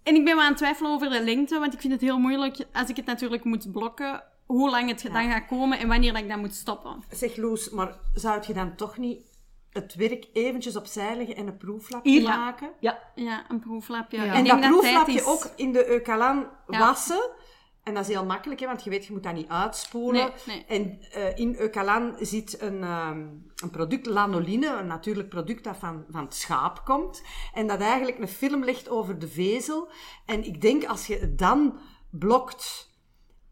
en 0.03 0.15
ik 0.15 0.25
ben 0.25 0.35
wel 0.35 0.43
aan 0.43 0.49
het 0.49 0.57
twijfelen 0.57 0.91
over 0.91 1.09
de 1.09 1.23
lengte, 1.23 1.59
want 1.59 1.73
ik 1.73 1.79
vind 1.81 1.93
het 1.93 2.01
heel 2.01 2.17
moeilijk 2.19 2.65
als 2.73 2.89
ik 2.89 2.95
het 2.95 3.05
natuurlijk 3.05 3.43
moet 3.43 3.71
blokken, 3.71 4.23
hoe 4.45 4.69
lang 4.69 4.89
het 4.89 5.01
dan 5.13 5.31
gaat 5.31 5.45
komen 5.47 5.79
en 5.79 5.87
wanneer 5.87 6.13
dat 6.13 6.21
ik 6.21 6.29
dat 6.29 6.37
moet 6.37 6.53
stoppen. 6.55 7.03
Zeg 7.09 7.35
Loes, 7.37 7.69
maar 7.69 7.95
zou 8.13 8.41
je 8.47 8.53
dan 8.53 8.75
toch 8.75 8.97
niet 8.97 9.29
het 9.71 9.95
werk 9.95 10.27
eventjes 10.33 10.75
opzij 10.77 11.15
leggen 11.17 11.35
en 11.35 11.47
een 11.47 11.57
proeflapje 11.57 12.21
maken. 12.21 12.69
Ja, 12.79 12.99
Ja, 13.15 13.43
een 13.49 13.59
proeflapje. 13.59 14.21
Ja. 14.21 14.33
En 14.33 14.43
dat 14.43 14.59
proeflapje 14.59 15.13
is- 15.13 15.25
ook 15.25 15.47
in 15.55 15.71
de 15.71 15.87
Eucalan 15.89 16.45
Ja. 16.67 16.79
wassen. 16.79 17.29
En 17.83 17.93
dat 17.93 18.07
is 18.07 18.13
heel 18.13 18.25
makkelijk, 18.25 18.59
hè, 18.59 18.65
want 18.67 18.83
je 18.83 18.89
weet, 18.89 19.05
je 19.05 19.13
moet 19.13 19.23
dat 19.23 19.33
niet 19.33 19.49
uitspoelen. 19.49 20.31
Nee, 20.45 20.55
nee. 20.55 20.65
En 20.65 21.01
eh, 21.11 21.37
in 21.37 21.55
Eucalan 21.55 22.15
zit 22.19 22.61
een, 22.61 22.83
ehm, 22.83 23.27
een 23.55 23.69
product, 23.71 24.05
lanoline, 24.05 24.67
een 24.67 24.87
natuurlijk 24.87 25.29
product 25.29 25.63
dat 25.63 25.77
van, 25.77 26.05
van 26.09 26.23
het 26.23 26.35
schaap 26.35 26.85
komt. 26.85 27.23
En 27.53 27.67
dat 27.67 27.79
eigenlijk 27.79 28.19
een 28.19 28.27
film 28.27 28.63
legt 28.63 28.89
over 28.89 29.19
de 29.19 29.27
vezel. 29.27 29.89
En 30.25 30.45
ik 30.45 30.61
denk, 30.61 30.85
als 30.85 31.07
je 31.07 31.17
het 31.17 31.37
dan 31.37 31.79
blokt 32.09 32.89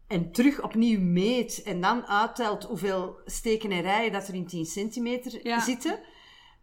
en 0.06 0.32
terug 0.32 0.62
opnieuw 0.62 1.00
meet 1.00 1.62
en 1.62 1.80
dan 1.80 2.06
uittelt 2.06 2.64
hoeveel 2.64 3.20
steken 3.24 3.70
en 3.70 3.82
rijen 3.82 4.12
dat 4.12 4.28
er 4.28 4.34
in 4.34 4.46
10 4.46 4.64
centimeter 4.66 5.46
Ja. 5.46 5.60
zitten, 5.60 6.00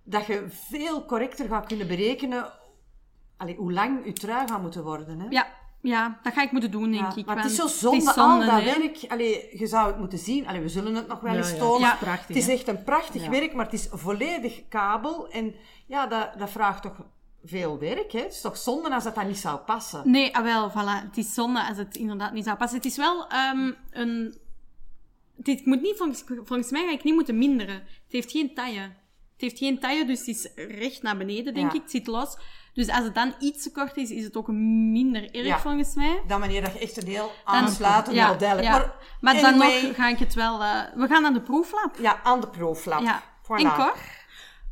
dat 0.04 0.26
je 0.26 0.46
veel 0.50 1.06
correcter 1.06 1.48
gaat 1.48 1.68
kunnen 1.68 1.88
berekenen 1.88 2.54
allee, 3.38 3.56
hoe 3.56 3.74
lang 3.74 4.06
je 4.06 4.14
trui 4.14 4.48
gaat 4.48 4.62
moeten 4.62 4.84
worden. 4.84 5.20
Hè? 5.20 5.28
Ja, 5.30 5.48
ja, 5.88 6.20
dat 6.24 6.34
ga 6.34 6.42
ik 6.44 6.52
moeten 6.52 6.72
doen, 6.72 6.92
denk 6.92 7.04
Ja, 7.12 7.16
ik. 7.16 7.26
maar 7.26 7.36
het 7.36 7.46
is 7.46 7.56
zo 7.56 7.68
zonde, 7.68 7.98
is 7.98 8.04
zonde, 8.14 8.22
al 8.22 8.40
dat 8.40 8.62
hè. 8.74 8.80
werk. 8.80 9.06
Allee, 9.08 9.50
je 9.58 9.68
zou 9.68 9.88
het 9.88 9.98
moeten 10.00 10.18
zien. 10.20 10.48
Allee, 10.48 10.62
we 10.62 10.70
zullen 10.70 10.96
het 10.96 11.08
nog 11.08 11.20
wel 11.20 11.32
Ja, 11.32 11.38
eens 11.38 11.52
ja, 11.52 11.58
tonen. 11.58 11.88
het 11.90 11.94
is 11.94 12.00
prachtig, 12.06 12.28
het 12.28 12.38
is 12.38 12.48
echt 12.48 12.68
een 12.68 12.84
prachtig 12.84 13.24
Ja. 13.24 13.30
werk, 13.30 13.54
maar 13.54 13.66
het 13.66 13.74
is 13.74 13.88
volledig 13.92 14.62
kabel. 14.70 15.30
En 15.30 15.56
ja, 15.86 16.08
dat, 16.08 16.30
dat 16.40 16.50
vraagt 16.50 16.82
toch 16.82 17.06
veel 17.46 17.80
werk. 17.80 18.12
Hè? 18.12 18.20
Het 18.20 18.32
is 18.34 18.42
toch 18.42 18.58
zonde 18.58 18.90
als 18.94 19.04
dat 19.04 19.16
dan 19.16 19.28
niet 19.28 19.38
zou 19.38 19.58
passen. 19.58 20.12
Nee, 20.12 20.36
ah, 20.36 20.44
wel, 20.44 20.72
voilà. 20.72 21.06
Het 21.08 21.18
is 21.18 21.34
zonde 21.34 21.68
als 21.68 21.78
het 21.78 21.96
inderdaad 21.96 22.34
niet 22.34 22.44
zou 22.44 22.58
passen. 22.58 22.78
Het 22.78 22.88
is 22.88 22.98
wel 22.98 23.28
ehm, 23.28 23.72
een... 23.92 24.38
Dit 25.36 25.66
moet 25.66 25.82
niet, 25.82 25.98
volgens, 25.98 26.24
volgens 26.28 26.72
mij 26.72 26.86
ga 26.86 26.92
ik 26.92 27.04
niet 27.04 27.14
moeten 27.14 27.38
minderen. 27.38 27.76
Het 27.76 27.84
heeft 28.10 28.32
geen 28.32 28.54
taille. 28.54 28.82
Het 28.82 29.46
heeft 29.46 29.58
geen 29.58 29.80
taille, 29.80 30.06
dus 30.06 30.20
het 30.20 30.28
is 30.28 30.50
recht 30.56 31.02
naar 31.02 31.18
beneden, 31.18 31.54
denk 31.54 31.72
Ja. 31.72 31.76
ik. 31.78 31.82
Het 31.82 31.92
zit 31.92 32.08
los. 32.08 32.38
Dus 32.78 32.90
als 32.90 33.04
het 33.04 33.16
dan 33.16 33.34
iets 33.40 33.64
te 33.64 33.72
kort 33.72 33.98
is, 33.98 34.10
is 34.12 34.24
het 34.24 34.38
ook 34.38 34.48
minder 34.48 35.36
erg, 35.36 35.46
Ja. 35.46 35.60
volgens 35.60 35.96
mij. 35.96 36.22
Dan 36.28 36.40
wanneer 36.40 36.62
dat 36.62 36.74
je 36.74 36.80
echt 36.80 36.98
een 37.02 37.08
heel 37.08 37.32
Dan- 37.46 37.54
aansluitend 37.56 38.16
ja, 38.16 38.28
model 38.28 38.62
ja. 38.62 38.72
Maar, 38.72 38.96
Maar 39.22 39.42
dan 39.42 39.58
nog 39.58 39.96
ga 39.96 40.10
ik 40.10 40.18
het 40.20 40.34
wel... 40.34 40.62
eh, 40.62 40.82
we 40.96 41.08
gaan 41.08 41.26
aan 41.26 41.34
de 41.34 41.42
proeflab. 41.42 41.96
Ja, 42.00 42.20
aan 42.24 42.42
de 42.42 42.48
proeflab. 42.48 43.02
Ja. 43.02 43.22
Voilà. 43.44 43.48
En 43.48 43.74
Cor? 43.74 43.96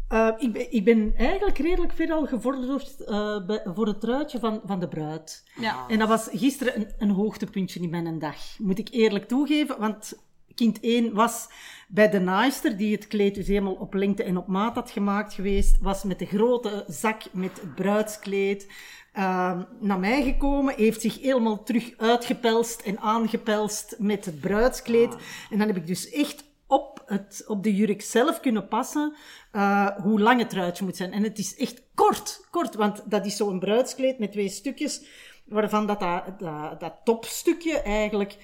Eh, 0.08 0.30
ik, 0.38 0.54
ben, 0.54 0.74
ik 0.74 0.84
ben 0.84 1.14
eigenlijk 1.18 1.58
redelijk 1.58 1.94
ver 1.94 2.12
al 2.12 2.26
gevorderd 2.26 3.04
eh, 3.06 3.46
bij- 3.46 3.62
voor 3.74 3.88
het 3.88 4.02
truitje 4.02 4.40
van, 4.40 4.62
van 4.66 4.80
de 4.80 4.88
bruid. 4.88 5.44
Ja. 5.56 5.86
En 5.88 6.00
dat 6.00 6.08
was 6.08 6.28
gisteren 6.32 6.76
een, 6.80 6.90
een 6.98 7.10
hoogtepuntje 7.10 7.80
in 7.80 7.90
mijn 7.90 8.20
dag. 8.20 8.36
Moet 8.58 8.80
ik 8.80 8.88
eerlijk 8.92 9.28
toegeven, 9.28 9.80
want 9.80 10.14
kind 10.56 10.80
1 10.80 11.14
was 11.14 11.48
bij 11.88 12.10
de 12.10 12.20
naaister, 12.20 12.78
die 12.78 12.96
het 12.96 13.08
kleed 13.08 13.36
dus 13.36 13.48
helemaal 13.48 13.74
op 13.74 13.94
lengte 13.94 14.24
en 14.24 14.38
op 14.38 14.48
maat 14.48 14.76
had 14.76 14.92
gemaakt 14.92 15.34
geweest, 15.34 15.78
was 15.82 16.04
met 16.04 16.20
de 16.20 16.26
grote 16.26 16.84
zak 16.88 17.22
met 17.32 17.62
het 17.62 17.76
bruidskleed 17.76 18.68
eh, 19.16 19.60
naar 19.80 20.00
mij 20.00 20.24
gekomen, 20.24 20.76
heeft 20.76 21.02
zich 21.02 21.22
helemaal 21.22 21.64
terug 21.64 21.94
uitgepelst 21.98 22.82
en 22.82 23.00
aangepelst 23.00 23.96
met 24.00 24.26
het 24.26 24.40
bruidskleed. 24.40 25.16
En 25.50 25.58
dan 25.58 25.68
heb 25.68 25.78
ik 25.78 25.88
dus 25.88 26.10
echt 26.10 26.44
op, 26.68 27.04
het, 27.06 27.44
op 27.48 27.64
de 27.64 27.76
jurk 27.76 28.02
zelf 28.02 28.40
kunnen 28.40 28.68
passen 28.68 29.14
eh, 29.52 29.88
hoe 29.98 30.20
lang 30.20 30.40
het 30.40 30.50
truitje 30.50 30.84
moet 30.84 30.98
zijn. 30.98 31.12
En 31.12 31.24
het 31.24 31.38
is 31.38 31.58
echt 31.58 31.82
kort, 31.94 32.48
kort, 32.52 32.76
want 32.76 33.04
dat 33.06 33.26
is 33.26 33.38
zo'n 33.38 33.60
bruidskleed 33.60 34.20
met 34.20 34.32
twee 34.32 34.50
stukjes, 34.50 35.06
waarvan 35.46 35.88
dat, 35.88 36.00
dat, 36.00 36.40
dat, 36.40 36.80
dat 36.80 36.94
topstukje 37.04 37.82
eigenlijk 37.82 38.38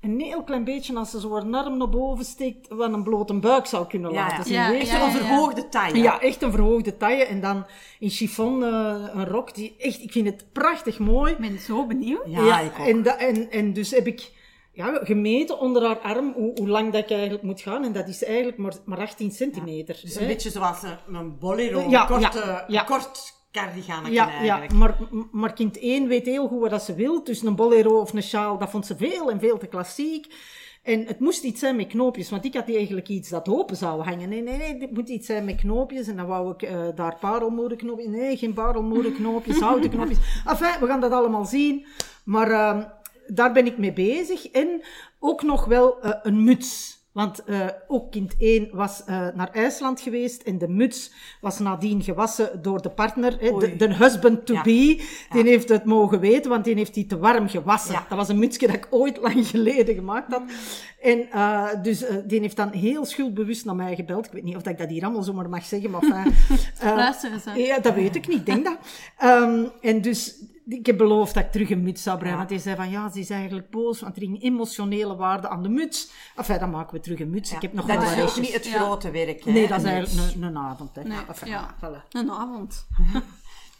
een 0.00 0.20
heel 0.20 0.42
klein 0.44 0.64
beetje, 0.64 0.94
als 0.96 1.10
ze 1.10 1.20
zo 1.20 1.36
een 1.36 1.54
arm 1.54 1.76
naar 1.76 1.88
boven 1.88 2.24
steekt, 2.24 2.66
van 2.70 2.92
een 2.94 3.02
blote 3.02 3.34
buik 3.34 3.66
zou 3.66 3.86
kunnen 3.86 4.12
Ja, 4.12 4.26
laten 4.26 4.52
ja. 4.52 4.66
zien. 4.68 4.78
Ja, 4.78 4.84
ja, 4.84 5.00
Zo'n 5.00 5.10
verhoogde 5.10 5.68
taille. 5.68 5.98
Ja, 6.02 6.20
echt 6.20 6.42
een 6.42 6.50
verhoogde 6.50 6.96
taille. 6.96 7.24
En 7.24 7.40
dan 7.40 7.66
in 7.98 8.10
chiffon 8.10 8.64
eh, 8.64 8.94
een 9.12 9.26
rok. 9.26 9.54
Die 9.54 9.74
echt, 9.78 10.00
ik 10.02 10.12
vind 10.12 10.26
het 10.26 10.46
prachtig 10.52 10.98
mooi. 10.98 11.32
Ik 11.32 11.38
ben 11.38 11.58
zo 11.58 11.86
benieuwd. 11.86 12.22
Ja, 12.26 12.60
ik 12.60 12.72
ook. 12.80 12.86
En, 12.86 13.02
da- 13.02 13.18
en, 13.18 13.50
en 13.50 13.72
dus 13.72 13.90
heb 13.90 14.06
ik 14.06 14.30
ja, 14.72 15.00
gemeten 15.02 15.58
onder 15.58 15.82
haar 15.86 15.98
arm 15.98 16.32
hoe, 16.36 16.52
hoe 16.54 16.68
lang 16.68 16.92
dat 16.92 17.02
ik 17.02 17.10
eigenlijk 17.10 17.42
moet 17.42 17.60
gaan. 17.60 17.84
En 17.84 17.92
dat 17.92 18.08
is 18.08 18.24
eigenlijk 18.24 18.58
maar, 18.58 18.74
maar 18.84 18.98
18 18.98 19.30
centimeter. 19.30 19.98
Dus 20.02 20.14
hè. 20.14 20.20
een 20.20 20.26
beetje 20.26 20.50
zoals 20.50 20.82
een, 20.82 21.14
een 21.14 21.38
bolero, 21.38 21.88
Ja, 21.88 22.00
een, 22.00 22.06
kort, 22.06 22.20
ja, 22.34 22.34
eh, 22.34 22.68
ja. 22.68 22.80
een 22.80 22.86
kort 22.86 23.36
cardiganetje 23.52 24.12
Ja, 24.12 24.28
eigenlijk. 24.28 24.70
ja 24.70 24.78
maar, 24.78 24.98
maar 25.32 25.52
kind 25.52 25.78
1 25.78 26.08
weet 26.08 26.26
heel 26.26 26.48
goed 26.48 26.70
wat 26.70 26.82
ze 26.82 26.94
wil. 26.94 27.24
Dus 27.24 27.42
een 27.42 27.56
bolero 27.56 28.00
of 28.00 28.12
een 28.12 28.22
sjaal, 28.22 28.58
dat 28.58 28.70
vond 28.70 28.86
ze 28.86 28.96
veel 28.96 29.30
en 29.30 29.40
veel 29.40 29.58
te 29.58 29.66
klassiek. 29.66 30.34
En 30.82 31.06
het 31.06 31.20
moest 31.20 31.42
iets 31.42 31.60
zijn 31.60 31.76
met 31.76 31.86
knoopjes, 31.86 32.30
want 32.30 32.44
ik 32.44 32.54
had 32.54 32.68
eigenlijk 32.68 33.08
iets 33.08 33.28
dat 33.28 33.48
open 33.48 33.76
zou 33.76 34.02
hangen. 34.02 34.28
Nee, 34.28 34.42
nee, 34.42 34.56
nee, 34.56 34.78
het 34.78 34.90
moet 34.94 35.08
iets 35.08 35.26
zijn 35.26 35.44
met 35.44 35.56
knoopjes. 35.56 36.06
En 36.06 36.16
dan 36.16 36.26
wou 36.26 36.52
ik 36.52 36.62
eh, 36.62 36.86
daar 36.94 37.16
parelmoederknoopjes. 37.20 38.06
Nee, 38.06 38.36
geen 38.36 38.52
parelmoederknoopjes, 38.52 39.60
houten 39.68 39.90
knoopjes. 39.90 40.18
Enfin, 40.46 40.80
we 40.80 40.86
gaan 40.86 41.00
dat 41.00 41.12
allemaal 41.12 41.44
zien. 41.44 41.86
Maar 42.24 42.50
ehm, 42.50 42.84
daar 43.26 43.52
ben 43.52 43.66
ik 43.66 43.78
mee 43.78 43.92
bezig. 43.92 44.50
En 44.50 44.82
ook 45.18 45.42
nog 45.42 45.64
wel 45.64 46.00
eh, 46.00 46.10
een 46.22 46.44
muts. 46.44 46.97
Want 47.18 47.44
eh, 47.44 47.66
ook 47.86 48.10
kind 48.10 48.34
1 48.38 48.68
was 48.72 49.04
eh, 49.04 49.26
naar 49.34 49.50
IJsland 49.52 50.00
geweest 50.00 50.42
en 50.42 50.58
de 50.58 50.68
muts 50.68 51.10
was 51.40 51.58
nadien 51.58 52.02
gewassen 52.02 52.62
door 52.62 52.82
de 52.82 52.90
partner, 52.90 53.36
hè, 53.40 53.76
de, 53.76 53.94
husband 53.94 54.46
to 54.46 54.54
Ja. 54.54 54.62
be. 54.62 55.04
Die 55.30 55.42
heeft 55.42 55.68
het 55.68 55.84
mogen 55.84 56.20
weten, 56.20 56.50
want 56.50 56.64
die 56.64 56.74
heeft 56.74 56.94
die 56.94 57.06
te 57.06 57.18
warm 57.18 57.48
gewassen. 57.48 57.92
Ja. 57.92 58.06
Dat 58.08 58.18
was 58.18 58.28
een 58.28 58.38
mutsje 58.38 58.66
dat 58.66 58.76
ik 58.76 58.86
ooit 58.90 59.16
lang 59.16 59.46
geleden 59.46 59.94
gemaakt 59.94 60.32
had. 60.32 60.42
En 61.00 61.30
eh, 61.30 61.82
dus 61.82 62.04
die 62.26 62.40
heeft 62.40 62.56
dan 62.56 62.70
heel 62.70 63.04
schuldbewust 63.04 63.64
naar 63.64 63.76
mij 63.76 63.94
gebeld. 63.94 64.26
Ik 64.26 64.32
weet 64.32 64.44
niet 64.44 64.56
of 64.56 64.62
dat 64.62 64.72
ik 64.72 64.78
dat 64.78 64.88
hier 64.88 65.04
allemaal 65.04 65.22
zomaar 65.22 65.48
mag 65.48 65.64
zeggen, 65.64 65.90
maar 65.90 66.02
ze. 66.02 67.60
ja, 67.66 67.78
dat 67.78 67.94
weet 67.94 68.16
ik 68.16 68.28
niet, 68.28 68.38
ik 68.38 68.46
denk 68.46 68.64
dat. 68.64 68.78
Ehm, 69.16 69.64
en 69.80 70.00
dus, 70.00 70.34
ik 70.68 70.86
heb 70.86 70.96
beloofd 70.96 71.34
dat 71.34 71.44
ik 71.44 71.52
terug 71.52 71.70
een 71.70 71.82
muts 71.82 72.02
zou 72.02 72.18
brengen. 72.18 72.36
Want 72.38 72.50
hij 72.50 72.58
zei 72.58 72.76
van, 72.76 72.90
ja, 72.90 73.10
ze 73.10 73.18
is 73.18 73.30
eigenlijk 73.30 73.70
boos, 73.70 74.00
want 74.00 74.16
er 74.16 74.22
ging 74.22 74.42
emotionele 74.42 75.16
waarde 75.16 75.48
aan 75.48 75.62
de 75.62 75.68
muts. 75.68 76.10
Enfin, 76.36 76.58
dan 76.58 76.70
maken 76.70 76.94
we 76.94 77.00
terug 77.00 77.20
een 77.20 77.30
muts. 77.30 77.50
Ja. 77.50 77.56
Ik 77.56 77.62
heb 77.62 77.72
nog 77.72 77.86
dat 77.86 77.96
wel 77.96 78.24
is 78.24 78.30
ook 78.30 78.40
niet 78.40 78.52
het 78.52 78.66
Ja. 78.66 78.78
grote 78.80 79.10
werk. 79.10 79.44
Hè? 79.44 79.52
Nee, 79.52 79.68
dat 79.68 79.78
is 79.78 79.84
eigenlijk 79.84 80.34
een, 80.34 80.42
een 80.42 80.56
avond. 80.58 80.96
Hè. 80.96 81.02
Nee, 81.02 81.18
Enfin, 81.28 81.48
ja. 81.48 81.74
voilà. 81.76 82.08
Een 82.10 82.30
avond. 82.30 82.86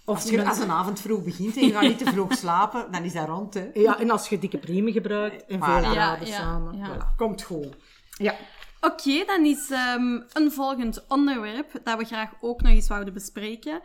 Of 0.05 0.15
Als, 0.15 0.31
je, 0.31 0.45
als 0.49 0.59
een 0.59 0.71
avond 0.71 1.01
vroeg 1.01 1.23
begint 1.25 1.57
en 1.57 1.67
je 1.67 1.73
gaat 1.73 1.83
niet 1.83 1.99
te 1.99 2.05
vroeg 2.05 2.33
slapen, 2.45 2.93
dan 2.93 3.03
is 3.05 3.13
dat 3.13 3.29
rond. 3.29 3.55
Hè? 3.55 3.71
Ja, 3.75 3.99
en 4.01 4.11
als 4.11 4.29
je 4.29 4.39
dikke 4.39 4.59
priemen 4.59 4.93
gebruikt 4.93 5.47
en 5.47 5.65
veel 5.65 5.79
Voilà. 5.79 5.83
Ja, 5.85 5.91
graden 5.91 6.27
ja, 6.29 6.37
samen. 6.37 6.77
ja. 6.77 6.95
voilà. 6.95 7.17
Komt 7.17 7.43
goed. 7.43 7.77
Ja. 8.17 8.35
Oké, 8.81 9.25
dan 9.27 9.45
is 9.45 9.71
ehm, 9.71 10.21
een 10.33 10.53
volgend 10.53 11.05
onderwerp 11.09 11.81
dat 11.85 11.99
we 11.99 12.05
graag 12.05 12.31
ook 12.41 12.63
nog 12.63 12.73
eens 12.73 12.87
zouden 12.87 13.15
bespreken. 13.15 13.81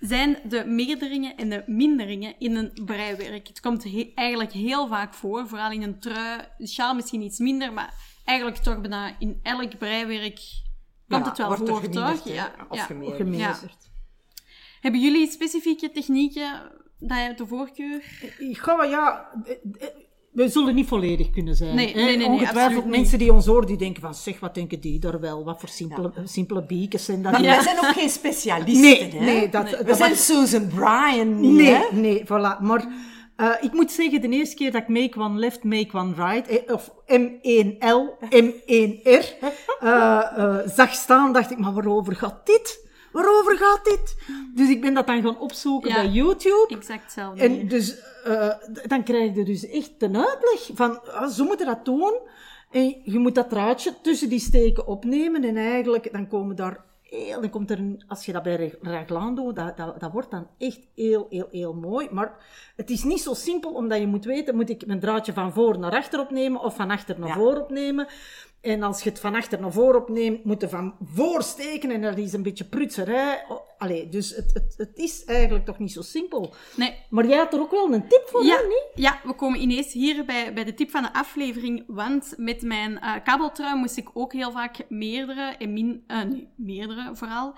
Zijn 0.00 0.38
de 0.48 0.64
meerderingen 0.64 1.36
en 1.36 1.48
de 1.48 1.62
minderingen 1.66 2.34
in 2.38 2.56
een 2.56 2.72
breiwerk. 2.84 3.46
Het 3.48 3.60
komt 3.60 3.84
he- 3.84 4.12
eigenlijk 4.14 4.52
heel 4.52 4.88
vaak 4.88 5.14
voor, 5.14 5.48
vooral 5.48 5.70
in 5.70 5.82
een 5.82 6.00
trui, 6.00 6.40
een 6.58 6.68
sjaal 6.68 6.94
misschien 6.94 7.22
iets 7.22 7.38
minder, 7.38 7.72
maar 7.72 7.94
eigenlijk 8.24 8.58
toch 8.58 8.80
bijna 8.80 9.16
in 9.18 9.40
elk 9.42 9.78
breiwerk 9.78 10.40
komt 11.08 11.24
Ja, 11.24 11.28
het 11.28 11.38
wel 11.38 11.46
wordt 11.46 11.68
voor, 11.68 11.88
toch? 11.88 12.24
Ja, 12.24 12.54
of 12.68 12.88
ja. 13.36 13.58
Hebben 14.80 15.00
jullie 15.00 15.30
specifieke 15.30 15.90
technieken 15.90 16.72
dat 16.98 17.18
je 17.18 17.34
de 17.36 17.46
voorkeur? 17.46 18.02
Ik 18.38 18.58
ga, 18.58 18.84
ja, 18.84 19.30
we 20.30 20.48
zullen 20.48 20.74
niet 20.74 20.86
volledig 20.86 21.30
kunnen 21.30 21.56
zijn. 21.56 21.74
Nee, 21.74 21.86
hè. 21.86 21.94
nee, 21.94 22.04
nee, 22.04 22.16
nee, 22.16 22.26
Ongetwijfeld 22.26 22.86
mensen 22.86 23.18
die 23.18 23.32
ons 23.32 23.46
horen, 23.46 23.66
die 23.66 23.76
denken 23.76 24.02
van, 24.02 24.14
zeg, 24.14 24.40
wat 24.40 24.54
denken 24.54 24.80
die 24.80 24.98
daar 24.98 25.20
wel? 25.20 25.44
Wat 25.44 25.60
voor 25.60 25.68
simpele, 25.68 26.12
simpele 26.24 26.62
biekes 26.62 27.04
zijn 27.04 27.22
dat? 27.22 27.32
Maar 27.32 27.42
wij 27.42 27.62
zijn 27.62 27.76
ook 27.76 27.92
geen 27.92 28.10
specialisten. 28.10 28.80
Nee, 28.80 29.10
hè? 29.10 29.24
nee, 29.24 29.48
dat, 29.48 29.70
We 29.70 29.84
dat 29.84 29.96
zijn 29.96 30.16
Susan 30.16 30.68
Bryan 30.68 31.40
niet, 31.40 31.52
Nee, 31.52 31.74
hè? 31.74 31.86
nee, 31.92 32.24
voilà. 32.24 32.60
Maar 32.60 32.86
eh, 33.36 33.50
ik 33.60 33.72
moet 33.72 33.92
zeggen, 33.92 34.20
de 34.20 34.28
eerste 34.28 34.56
keer 34.56 34.72
dat 34.72 34.82
ik 34.82 34.88
Make 34.88 35.20
One 35.20 35.38
Left, 35.38 35.64
Make 35.64 35.96
One 35.96 36.14
Right, 36.14 36.48
eh, 36.48 36.74
of 36.74 36.90
M1L, 37.06 38.28
M1R, 38.30 39.24
eh, 39.80 40.20
eh, 40.36 40.56
zag 40.66 40.94
staan, 40.94 41.32
dacht 41.32 41.50
ik, 41.50 41.58
maar 41.58 41.72
waarover 41.72 42.16
gaat 42.16 42.46
dit? 42.46 42.88
Waarover 43.12 43.56
gaat 43.56 43.84
dit? 43.84 44.16
Dus 44.54 44.68
ik 44.68 44.80
ben 44.80 44.94
dat 44.94 45.06
dan 45.06 45.22
gaan 45.22 45.38
opzoeken 45.38 45.90
Ja. 45.90 45.94
bij 45.96 46.08
YouTube. 46.08 46.66
Exact 46.68 47.02
hetzelfde. 47.02 47.42
En 47.42 47.68
dus, 47.68 47.98
eh, 48.24 48.50
dan 48.86 49.02
krijg 49.02 49.34
je 49.34 49.44
dus 49.44 49.66
echt 49.68 49.92
een 49.98 50.16
uitleg 50.16 50.70
van, 50.74 51.00
ah, 51.12 51.28
zo 51.28 51.44
moet 51.44 51.58
je 51.58 51.64
dat 51.64 51.84
doen. 51.84 52.18
En 52.70 52.96
je 53.04 53.18
moet 53.18 53.34
dat 53.34 53.48
draadje 53.50 53.94
tussen 54.02 54.28
die 54.28 54.38
steken 54.40 54.86
opnemen. 54.86 55.44
En 55.44 55.56
eigenlijk, 55.56 56.12
dan 56.12 56.28
komen 56.28 56.56
daar 56.56 56.84
heel, 57.02 57.40
dan 57.40 57.50
komt 57.50 57.70
er 57.70 57.78
een, 57.78 58.04
als 58.08 58.26
je 58.26 58.32
dat 58.32 58.42
bij 58.42 58.74
raglan 58.82 59.34
doet, 59.34 59.56
dat, 59.56 59.76
dat, 59.76 60.00
dat 60.00 60.12
wordt 60.12 60.30
dan 60.30 60.46
echt 60.58 60.80
heel, 60.94 61.26
heel, 61.30 61.48
heel 61.50 61.74
mooi. 61.74 62.08
Maar 62.10 62.34
het 62.76 62.90
is 62.90 63.02
niet 63.04 63.20
zo 63.20 63.34
simpel, 63.34 63.70
omdat 63.72 63.98
je 63.98 64.06
moet 64.06 64.24
weten, 64.24 64.56
moet 64.56 64.70
ik 64.70 64.86
mijn 64.86 65.00
draadje 65.00 65.32
van 65.32 65.52
voor 65.52 65.78
naar 65.78 65.92
achter 65.92 66.20
opnemen 66.20 66.60
of 66.60 66.74
van 66.76 66.90
achter 66.90 67.18
naar 67.18 67.28
Ja. 67.28 67.34
voor 67.34 67.56
opnemen. 67.60 68.06
En 68.60 68.82
als 68.82 69.02
je 69.02 69.08
het 69.08 69.20
van 69.20 69.34
achter 69.34 69.60
naar 69.60 69.72
voor 69.72 69.94
opneemt, 69.94 70.44
moet 70.44 70.60
je 70.60 70.68
van 70.68 70.94
voor 71.14 71.42
steken 71.42 71.90
en 71.90 72.02
dat 72.02 72.18
is 72.18 72.32
een 72.32 72.42
beetje 72.42 72.64
prutserij. 72.64 73.44
Allee, 73.78 74.08
dus 74.08 74.30
het, 74.36 74.50
het, 74.54 74.74
het 74.76 74.98
is 74.98 75.24
eigenlijk 75.24 75.64
toch 75.64 75.78
niet 75.78 75.92
zo 75.92 76.02
simpel. 76.02 76.54
Nee, 76.76 76.94
Maar 77.08 77.26
jij 77.26 77.38
had 77.38 77.52
er 77.52 77.60
ook 77.60 77.70
wel 77.70 77.92
een 77.92 78.08
tip 78.08 78.22
voor, 78.26 78.44
ja, 78.44 78.60
niet? 78.60 78.86
ja, 78.94 79.20
we 79.24 79.32
komen 79.32 79.60
ineens 79.60 79.92
hier 79.92 80.24
bij, 80.24 80.54
bij 80.54 80.64
de 80.64 80.74
tip 80.74 80.90
van 80.90 81.02
de 81.02 81.12
aflevering. 81.12 81.84
Want 81.86 82.34
met 82.36 82.62
mijn 82.62 83.00
eh 83.00 83.14
kabeltrui 83.24 83.74
moest 83.78 83.96
ik 83.96 84.08
ook 84.12 84.32
heel 84.32 84.52
vaak 84.52 84.76
meerdere, 84.88 85.54
en 85.58 85.72
min, 85.72 86.04
nee, 86.06 86.48
meerdere 86.56 87.10
vooral. 87.14 87.54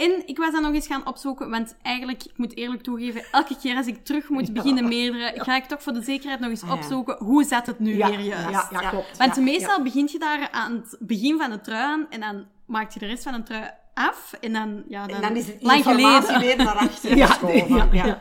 En 0.00 0.22
ik 0.26 0.38
was 0.38 0.52
dat 0.52 0.62
nog 0.62 0.74
eens 0.74 0.86
gaan 0.86 1.06
opzoeken, 1.06 1.50
want 1.50 1.76
eigenlijk, 1.82 2.24
ik 2.24 2.32
moet 2.36 2.56
eerlijk 2.56 2.82
toegeven, 2.82 3.24
elke 3.32 3.56
keer 3.62 3.76
als 3.76 3.86
ik 3.86 4.04
terug 4.04 4.28
moet 4.28 4.52
beginnen 4.52 4.88
meerdere, 4.88 5.32
ga 5.36 5.56
ik 5.56 5.64
toch 5.64 5.82
voor 5.82 5.92
de 5.92 6.02
zekerheid 6.02 6.40
nog 6.40 6.50
eens 6.50 6.62
opzoeken, 6.70 7.16
hoe 7.18 7.44
zat 7.44 7.66
het 7.66 7.78
nu 7.78 7.96
Ja, 7.96 8.08
weer 8.08 8.20
juist? 8.20 8.50
ja, 8.50 8.68
ja, 8.70 8.80
Ja. 8.80 8.88
klopt. 8.90 9.16
Want 9.16 9.36
Ja, 9.36 9.42
meestal 9.42 9.76
ja. 9.76 9.82
begint 9.82 10.12
je 10.12 10.18
daar 10.18 10.48
aan 10.50 10.72
het 10.72 10.96
begin 11.00 11.38
van 11.38 11.50
de 11.50 11.60
trui 11.60 11.82
aan 11.82 12.06
en 12.10 12.20
dan 12.20 12.46
maak 12.66 12.92
je 12.92 12.98
de 12.98 13.06
rest 13.06 13.22
van 13.22 13.32
de 13.32 13.42
trui 13.42 13.70
af 13.94 14.32
en 14.40 14.52
dan, 14.52 14.82
ja, 14.88 15.06
dan, 15.06 15.16
En 15.16 15.22
dan 15.22 15.36
is 15.36 15.46
het 15.46 15.56
lang 15.62 15.76
informatie 15.78 16.28
geleden. 16.32 16.56
weer 16.56 16.56
naar 16.66 16.74
achteren 16.76 17.16
Ja, 17.22 17.26
geschoven. 17.26 17.74
ja, 17.74 17.88
Ja. 17.92 18.04
ja. 18.04 18.18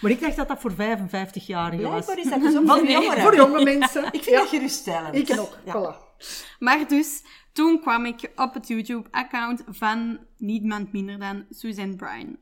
Maar 0.00 0.10
ik 0.10 0.20
dacht 0.20 0.36
dat 0.36 0.48
dat 0.48 0.60
voor 0.60 0.72
55-jarigen 0.72 1.90
was. 1.90 2.04
Blijkbaar 2.04 2.18
is 2.18 2.30
dat 2.30 2.40
dus 2.40 2.54
voor 2.66 2.86
jongeren. 2.90 3.22
Voor 3.22 3.36
jonge 3.36 3.64
mensen. 3.64 4.04
Ik 4.04 4.10
vind 4.22 4.24
Ja. 4.24 4.38
dat 4.40 4.48
geruststellend. 4.48 5.14
Ik 5.30 5.38
ook. 5.40 5.56
Ja. 5.64 5.72
Voilà. 5.94 6.08
Maar 6.58 6.88
dus, 6.88 7.22
toen 7.52 7.80
kwam 7.80 8.06
ik 8.06 8.30
op 8.36 8.54
het 8.54 8.68
YouTube-account 8.68 9.62
van 9.68 10.18
niemand 10.36 10.92
minder 10.92 11.18
dan 11.18 11.46
Suzanne 11.50 11.96
Bryan. 11.96 12.36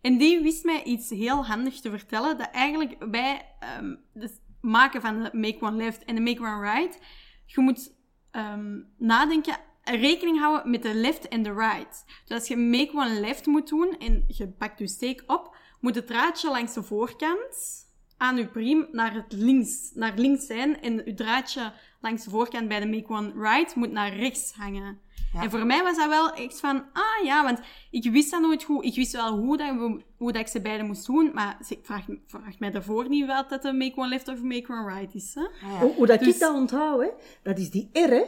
En 0.00 0.18
die 0.18 0.40
wist 0.40 0.64
mij 0.64 0.82
iets 0.82 1.10
heel 1.10 1.46
handig 1.46 1.80
te 1.80 1.90
vertellen, 1.90 2.38
dat 2.38 2.50
eigenlijk 2.50 3.10
bij 3.10 3.42
ehm, 3.60 3.94
het 4.12 4.40
maken 4.60 5.00
van 5.00 5.22
de 5.22 5.30
Make 5.32 5.60
One 5.60 5.76
Left 5.76 6.04
en 6.04 6.14
de 6.14 6.20
Make 6.20 6.40
One 6.40 6.72
Right, 6.72 6.98
je 7.46 7.60
moet 7.60 7.92
ehm, 8.30 8.80
nadenken, 8.98 9.56
rekening 9.84 10.38
houden 10.38 10.70
met 10.70 10.82
de 10.82 10.94
left 10.94 11.28
en 11.28 11.42
de 11.42 11.52
right. 11.52 12.04
Dus 12.24 12.38
als 12.38 12.48
je 12.48 12.56
Make 12.56 12.92
One 12.92 13.20
Left 13.20 13.46
moet 13.46 13.68
doen 13.68 13.96
en 13.98 14.24
je 14.28 14.48
pakt 14.48 14.78
je 14.78 14.88
steek 14.88 15.22
op, 15.26 15.56
moet 15.80 15.94
het 15.94 16.06
draadje 16.06 16.50
langs 16.50 16.74
de 16.74 16.82
voorkant 16.82 17.86
aan 18.16 18.36
uw 18.36 18.48
priem 18.48 18.88
naar 18.92 19.14
het 19.14 19.32
links, 19.32 19.90
naar 19.94 20.12
links 20.16 20.46
zijn 20.46 20.80
en 20.80 21.06
uw 21.06 21.14
draadje 21.14 21.72
langs 22.02 22.24
de 22.24 22.30
voorkant 22.30 22.68
bij 22.68 22.80
de 22.80 22.86
Make 22.86 23.08
One 23.08 23.32
Right 23.36 23.74
moet 23.74 23.90
naar 23.92 24.16
rechts 24.16 24.52
hangen. 24.54 25.00
Ja. 25.32 25.42
En 25.42 25.50
voor 25.50 25.66
mij 25.66 25.82
was 25.82 25.96
dat 25.96 26.08
wel 26.08 26.32
echt 26.32 26.60
van, 26.60 26.84
ah 26.92 27.24
ja, 27.24 27.44
want 27.44 27.60
ik 27.90 28.10
wist 28.10 28.30
dat 28.30 28.40
nooit 28.40 28.64
goed. 28.64 28.84
Ik 28.84 28.94
wist 28.94 29.12
wel 29.12 29.36
hoe, 29.38 29.56
dat, 29.56 29.74
we- 29.74 30.02
hoe 30.16 30.32
dat 30.32 30.40
ik 30.40 30.48
ze 30.48 30.60
beide 30.60 30.82
moest 30.84 31.06
doen, 31.06 31.30
maar 31.34 31.58
ze- 31.64 31.74
ik 31.74 31.86
vraag, 31.86 32.04
vraag 32.26 32.58
mij 32.58 32.70
daarvoor 32.70 33.08
niet 33.08 33.26
wat 33.26 33.48
dat 33.50 33.62
de 33.62 33.72
Make 33.72 33.96
One 33.96 34.08
Left 34.08 34.28
of 34.28 34.42
Make 34.42 34.72
One 34.72 34.94
Right 34.94 35.14
is. 35.14 35.34
Hè? 35.34 35.40
Ah, 35.42 35.72
ja. 35.72 35.78
Hoe, 35.78 35.94
hoe 35.94 36.06
dat 36.06 36.18
Dus- 36.18 36.34
ik 36.34 36.40
dat 36.40 36.54
onthoud, 36.54 37.00
hè, 37.02 37.08
dat 37.42 37.58
is 37.58 37.70
die 37.70 37.90
R, 37.92 38.10
hè. 38.10 38.22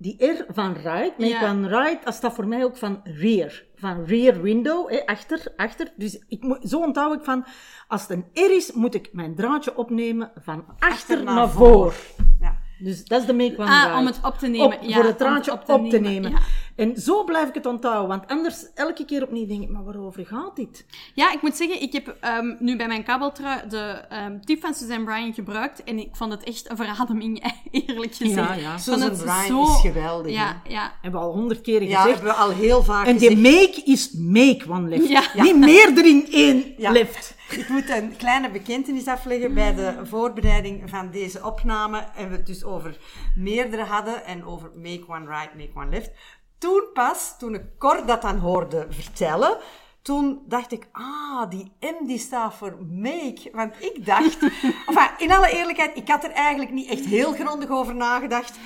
Die 0.00 0.24
R 0.26 0.44
van 0.48 0.72
right. 0.72 1.18
Make 1.18 1.26
Ja. 1.30 1.50
one 1.50 1.68
right, 1.68 2.04
dat 2.04 2.14
staat 2.14 2.34
voor 2.34 2.46
mij 2.46 2.64
ook 2.64 2.76
van 2.76 3.00
rear. 3.04 3.64
Van 3.74 4.04
rear 4.04 4.42
window, 4.42 4.90
hè, 4.90 5.06
achter, 5.06 5.52
achter. 5.56 5.92
Dus 5.96 6.24
ik 6.28 6.42
moet, 6.42 6.58
zo 6.62 6.78
onthoud 6.80 7.14
ik 7.18 7.24
van, 7.24 7.44
als 7.88 8.02
het 8.02 8.10
een 8.10 8.24
R 8.32 8.50
is, 8.54 8.72
moet 8.72 8.94
ik 8.94 9.08
mijn 9.12 9.34
draadje 9.34 9.76
opnemen 9.76 10.32
van 10.34 10.64
achter, 10.78 11.24
naar 11.24 11.34
naar, 11.34 11.48
voor. 11.50 11.92
voor. 11.92 12.24
Ja. 12.40 12.57
Dus 12.78 13.04
dat 13.04 13.20
is 13.20 13.26
de 13.26 13.32
make 13.34 13.54
one 13.58 13.70
Ah, 13.70 13.98
om 13.98 14.06
het 14.06 14.18
op 14.22 14.38
te 14.38 14.46
nemen. 14.46 14.66
Op- 14.66 14.82
ja, 14.82 14.94
voor 14.94 15.04
het 15.04 15.18
het 15.18 15.48
op 15.68 15.90
te, 15.90 15.98
nemen. 15.98 16.30
Ja. 16.30 16.38
En 16.76 16.96
zo 16.96 17.24
blijf 17.24 17.48
ik 17.48 17.54
het 17.54 17.66
onthouden, 17.66 18.08
want 18.08 18.26
anders 18.30 18.66
elke 18.74 19.04
keer 19.04 19.22
opnieuw 19.22 19.46
denk 19.46 19.62
ik, 19.62 19.68
maar 19.68 19.84
waarover 19.84 20.26
gaat 20.26 20.56
dit? 20.56 20.84
Ja, 21.14 21.32
ik 21.32 21.42
moet 21.42 21.56
zeggen, 21.56 21.82
ik 21.82 21.92
heb 21.92 22.16
ehm, 22.20 22.54
nu 22.58 22.76
bij 22.76 22.86
mijn 22.86 23.02
kabeltrui 23.02 23.60
de 23.68 23.78
ehm, 24.08 24.40
tip 24.44 24.60
van 24.60 24.74
Suzanne 24.74 25.04
Bryan 25.04 25.34
gebruikt 25.34 25.84
en 25.84 25.98
ik 25.98 26.08
vond 26.12 26.32
het 26.32 26.44
echt 26.44 26.70
een 26.70 26.76
verademing, 26.76 27.52
eerlijk 27.70 28.14
gezegd. 28.14 28.34
Ja, 28.34 28.54
ja. 28.54 28.72
Het 28.72 29.22
Bryan 29.22 29.46
zo- 29.46 29.62
is 29.62 29.80
geweldig. 29.80 30.32
Ja, 30.32 30.62
ja. 30.68 30.92
Hebben 31.02 31.20
we 31.20 31.26
al 31.26 31.32
honderd 31.32 31.60
keer 31.60 31.82
Ja, 31.82 32.00
gezegd. 32.00 32.14
hebben 32.20 32.34
we 32.34 32.40
al 32.40 32.50
heel 32.50 32.82
vaak 32.82 33.06
en 33.06 33.16
die 33.16 33.28
gezegd. 33.28 33.42
make 33.56 33.82
is 33.84 34.12
make 34.12 34.64
one 34.68 34.88
left. 34.88 35.08
Ja. 35.08 35.22
Niet 35.42 35.56
meerdere 35.56 36.08
in 36.08 36.26
één 36.30 36.64
Ja. 36.76 36.90
left. 36.92 37.36
Ik 37.50 37.68
moet 37.68 37.90
een 37.90 38.16
kleine 38.16 38.50
bekentenis 38.50 39.06
afleggen 39.06 39.54
bij 39.54 39.74
de 39.74 39.94
voorbereiding 40.02 40.90
van 40.90 41.10
deze 41.10 41.44
opname. 41.44 42.04
En 42.16 42.30
we 42.30 42.36
het 42.36 42.46
dus 42.46 42.64
over 42.64 42.98
meerdere 43.36 43.84
hadden 43.84 44.24
en 44.24 44.44
over 44.44 44.70
make 44.74 45.04
one 45.08 45.26
right, 45.26 45.54
make 45.54 45.70
one 45.74 45.90
left. 45.90 46.10
Toen 46.58 46.82
pas, 46.92 47.38
toen 47.38 47.54
ik 47.54 47.62
Cor 47.78 48.06
dat 48.06 48.22
dan 48.22 48.38
hoorde 48.38 48.86
vertellen, 48.90 49.58
toen 50.02 50.42
dacht 50.46 50.72
ik, 50.72 50.88
ah, 50.92 51.50
die 51.50 51.72
M 51.80 52.06
die 52.06 52.18
staat 52.18 52.54
voor 52.54 52.76
make. 52.90 53.48
Want 53.52 53.74
ik 53.82 54.06
dacht, 54.06 54.38
enfin, 54.88 55.10
in 55.18 55.32
alle 55.32 55.50
eerlijkheid, 55.50 55.96
ik 55.96 56.08
had 56.08 56.24
er 56.24 56.30
eigenlijk 56.30 56.70
niet 56.70 56.88
echt 56.88 57.04
heel 57.04 57.32
grondig 57.32 57.70
over 57.70 57.94
nagedacht. 57.94 58.58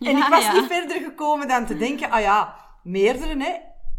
En 0.00 0.16
Ja, 0.16 0.26
ik 0.26 0.32
was 0.32 0.44
ja. 0.44 0.52
niet 0.52 0.66
verder 0.66 0.96
gekomen 0.96 1.48
dan 1.48 1.66
te 1.66 1.76
denken, 1.76 2.10
ah 2.10 2.20
ja, 2.20 2.56
meerdere, 2.82 3.42
hè. 3.42 3.52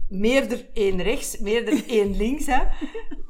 Meerder 0.09 0.65
één 0.73 1.01
rechts, 1.01 1.37
meerder 1.37 1.83
één 1.87 2.17
links, 2.17 2.45
hè. 2.45 2.63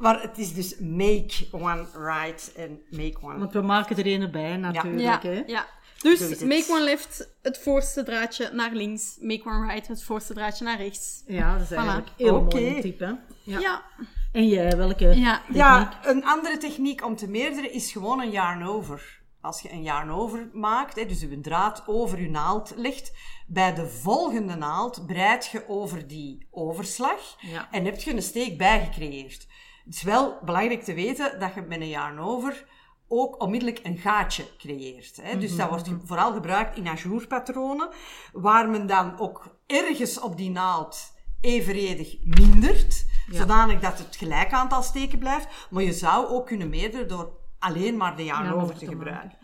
Maar 0.05 0.21
het 0.21 0.37
is 0.37 0.53
dus 0.53 0.77
make 0.79 1.45
one 1.51 1.85
right 1.93 2.53
en 2.55 2.81
make 2.89 3.17
one... 3.21 3.37
Want 3.39 3.53
we 3.53 3.61
maken 3.61 3.97
er 3.97 4.07
een 4.07 4.31
bij, 4.31 4.57
natuurlijk. 4.57 5.23
Ja, 5.23 5.29
hè. 5.29 5.43
ja. 5.45 5.65
Dus 6.01 6.39
make 6.39 6.65
one 6.69 6.83
left, 6.83 7.29
het 7.41 7.57
voorste 7.57 8.03
draadje 8.03 8.49
naar 8.53 8.73
links. 8.73 9.17
Make 9.19 9.49
one 9.49 9.67
right, 9.73 9.87
het 9.87 10.03
voorste 10.03 10.33
draadje 10.33 10.65
naar 10.65 10.77
rechts. 10.77 11.23
Ja, 11.27 11.53
dat 11.53 11.61
is 11.61 11.71
eigenlijk 11.71 12.07
Voilà. 12.07 12.15
een 12.17 12.25
heel 12.25 12.41
mooi 12.41 12.81
hè. 12.81 13.13
Ja. 13.43 13.59
Ja. 13.59 13.83
En 14.31 14.47
jij, 14.47 14.77
welke 14.77 15.15
Ja. 15.15 15.37
techniek? 15.37 15.55
Ja, 15.57 15.99
een 16.03 16.25
andere 16.25 16.57
techniek 16.57 17.05
om 17.05 17.15
te 17.15 17.27
meerderen 17.29 17.71
is 17.71 17.91
gewoon 17.91 18.21
een 18.21 18.31
yarn 18.31 18.63
over. 18.63 19.23
Als 19.41 19.61
je 19.61 19.71
een 19.71 19.83
yarn 19.83 20.11
over 20.11 20.49
maakt, 20.53 20.95
hè, 20.95 21.05
dus 21.05 21.19
je 21.21 21.39
draad 21.41 21.83
over 21.85 22.21
je 22.21 22.29
naald 22.29 22.73
legt, 22.75 23.11
bij 23.47 23.73
de 23.73 23.87
volgende 23.87 24.55
naald 24.55 25.05
breid 25.05 25.45
je 25.51 25.63
over 25.67 26.07
die 26.07 26.47
overslag 26.51 27.35
Ja. 27.39 27.67
en 27.71 27.85
heb 27.85 27.99
je 27.99 28.13
een 28.13 28.21
steek 28.21 28.57
bijgecreëerd. 28.57 29.47
Het 29.85 29.93
is 29.95 30.03
wel 30.03 30.37
belangrijk 30.45 30.83
te 30.83 30.93
weten 30.93 31.39
dat 31.39 31.53
je 31.53 31.61
met 31.61 31.81
een 31.81 31.87
yarn 31.87 32.19
over 32.19 32.65
ook 33.07 33.41
onmiddellijk 33.41 33.79
een 33.83 33.97
gaatje 33.97 34.45
creëert. 34.57 35.19
Hè. 35.21 35.37
Dus 35.37 35.55
dat 35.55 35.69
wordt 35.69 35.87
ge- 35.87 35.99
vooral 36.03 36.33
gebruikt 36.33 36.77
in 36.77 36.87
ajourpatronen, 36.87 37.89
waar 38.33 38.69
men 38.69 38.87
dan 38.87 39.19
ook 39.19 39.57
ergens 39.67 40.19
op 40.19 40.37
die 40.37 40.49
naald 40.49 41.13
evenredig 41.41 42.15
mindert, 42.23 43.05
zodanig 43.29 43.79
dat 43.79 43.97
het 43.97 44.15
gelijk 44.15 44.51
aantal 44.51 44.83
steken 44.83 45.19
blijft. 45.19 45.67
Maar 45.69 45.83
je 45.83 45.93
zou 45.93 46.27
ook 46.27 46.45
kunnen 46.45 46.69
meerderen 46.69 47.07
door 47.07 47.31
alleen 47.59 47.97
maar 47.97 48.15
de 48.15 48.23
Yarn 48.23 48.53
over 48.53 48.75
te 48.77 48.85
gebruiken. 48.87 49.37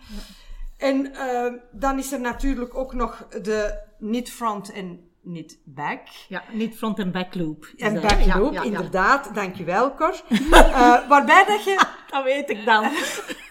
En 0.78 1.14
eh, 1.16 1.54
dan 1.72 1.98
is 1.98 2.12
er 2.12 2.20
natuurlijk 2.22 2.76
ook 2.76 2.94
nog 2.94 3.28
de 3.28 3.80
knit 4.00 4.30
front 4.32 4.72
en 4.72 5.11
knit 5.24 5.60
back. 5.66 6.08
Ja, 6.28 6.44
niet 6.52 6.78
front- 6.78 7.00
en 7.00 7.12
backloop. 7.12 7.74
En 7.78 7.94
back 7.94 8.12
hè? 8.12 8.24
Ja, 8.24 8.40
loop, 8.40 8.54
ja, 8.54 8.62
ja. 8.62 8.68
inderdaad. 8.68 9.36
Dankjewel, 9.36 9.94
Cor. 9.96 10.22
Eh, 10.52 11.08
waarbij 11.08 11.46
dat 11.46 11.64
je... 11.64 11.86
Dat 12.12 12.24
weet 12.24 12.50
ik 12.50 12.66
dan. 12.66 12.90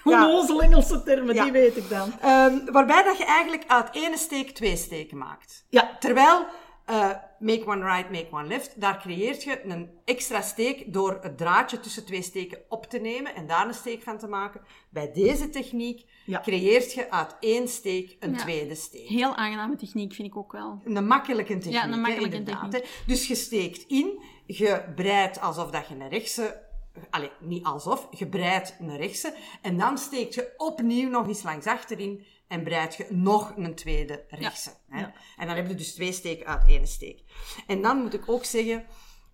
Ja. 0.05 0.27
Onnozel 0.27 0.63
Engelse 0.63 1.03
termen, 1.03 1.35
die 1.35 1.53
weet 1.53 1.77
ik 1.77 1.89
dan. 1.89 2.13
Ehm, 2.21 2.73
waarbij 2.73 3.03
dat 3.03 3.19
je 3.19 3.25
eigenlijk 3.25 3.65
uit 3.67 3.89
ene 3.95 4.17
steek 4.17 4.51
twee 4.51 4.77
steken 4.77 5.19
maakt. 5.19 5.67
Ja. 5.69 5.97
Terwijl 5.99 6.47
eh, 6.91 7.11
make 7.39 7.67
one 7.67 7.85
right, 7.85 8.11
make 8.11 8.29
one 8.31 8.47
left, 8.47 8.81
daar 8.81 8.99
creëert 8.99 9.43
je 9.43 9.65
een 9.65 9.91
extra 10.05 10.41
steek 10.41 10.93
door 10.93 11.19
het 11.21 11.39
draadje 11.39 11.81
tussen 11.81 12.07
twee 12.07 12.23
steken 12.23 12.59
op 12.69 12.87
te 12.87 12.99
nemen 12.99 13.35
en 13.35 13.47
daar 13.47 13.67
een 13.67 13.75
steek 13.75 14.03
van 14.03 14.19
te 14.19 14.27
maken. 14.27 14.61
Bij 14.91 15.13
deze 15.13 15.51
techniek 15.51 16.07
Ja. 16.31 16.41
creëert 16.41 16.93
je 16.93 17.11
uit 17.11 17.37
één 17.41 17.69
steek 17.69 18.17
een 18.21 18.33
Ja. 18.33 18.39
tweede 18.39 18.75
steek. 18.75 19.09
Heel 19.09 19.35
aangename 19.35 19.77
techniek, 19.77 20.13
vind 20.15 20.29
ik 20.29 20.37
ook 20.37 20.53
wel. 20.53 20.81
Een 20.85 21.07
makkelijke 21.07 21.53
techniek. 21.55 21.73
Ja, 21.75 21.85
een 21.85 21.93
hè, 21.93 21.97
makkelijke 21.99 22.37
inderdaad, 22.37 22.71
techniek. 22.71 22.91
hè. 22.91 23.03
Dus 23.07 23.27
je 23.29 23.35
steekt 23.35 23.85
in, 23.89 24.23
je 24.47 24.85
breidt 24.97 25.41
alsof 25.41 25.71
dat 25.71 25.89
je 25.89 25.95
een 25.95 26.09
rechtse... 26.09 26.69
Allee, 27.11 27.31
niet 27.41 27.65
alsof, 27.65 28.09
je 28.11 28.27
breidt 28.29 28.77
een 28.81 28.97
rechtse. 28.97 29.35
En 29.63 29.79
dan 29.79 29.99
steekt 29.99 30.35
je 30.35 30.55
opnieuw 30.57 31.09
nog 31.09 31.27
eens 31.29 31.43
langs 31.43 31.67
achterin 31.67 32.25
en 32.49 32.63
breidt 32.63 32.95
je 32.97 33.07
nog 33.11 33.53
een 33.57 33.75
tweede 33.75 34.25
rechtse. 34.29 34.71
Hè. 34.89 35.03
En 35.37 35.47
dan 35.47 35.57
heb 35.57 35.69
je 35.69 35.75
dus 35.75 35.95
twee 35.95 36.13
steken 36.13 36.47
uit 36.47 36.69
één 36.69 36.87
steek. 36.87 37.23
En 37.67 37.83
dan 37.83 37.97
moet 38.03 38.15
ik 38.15 38.23
ook 38.27 38.45
zeggen, 38.45 38.85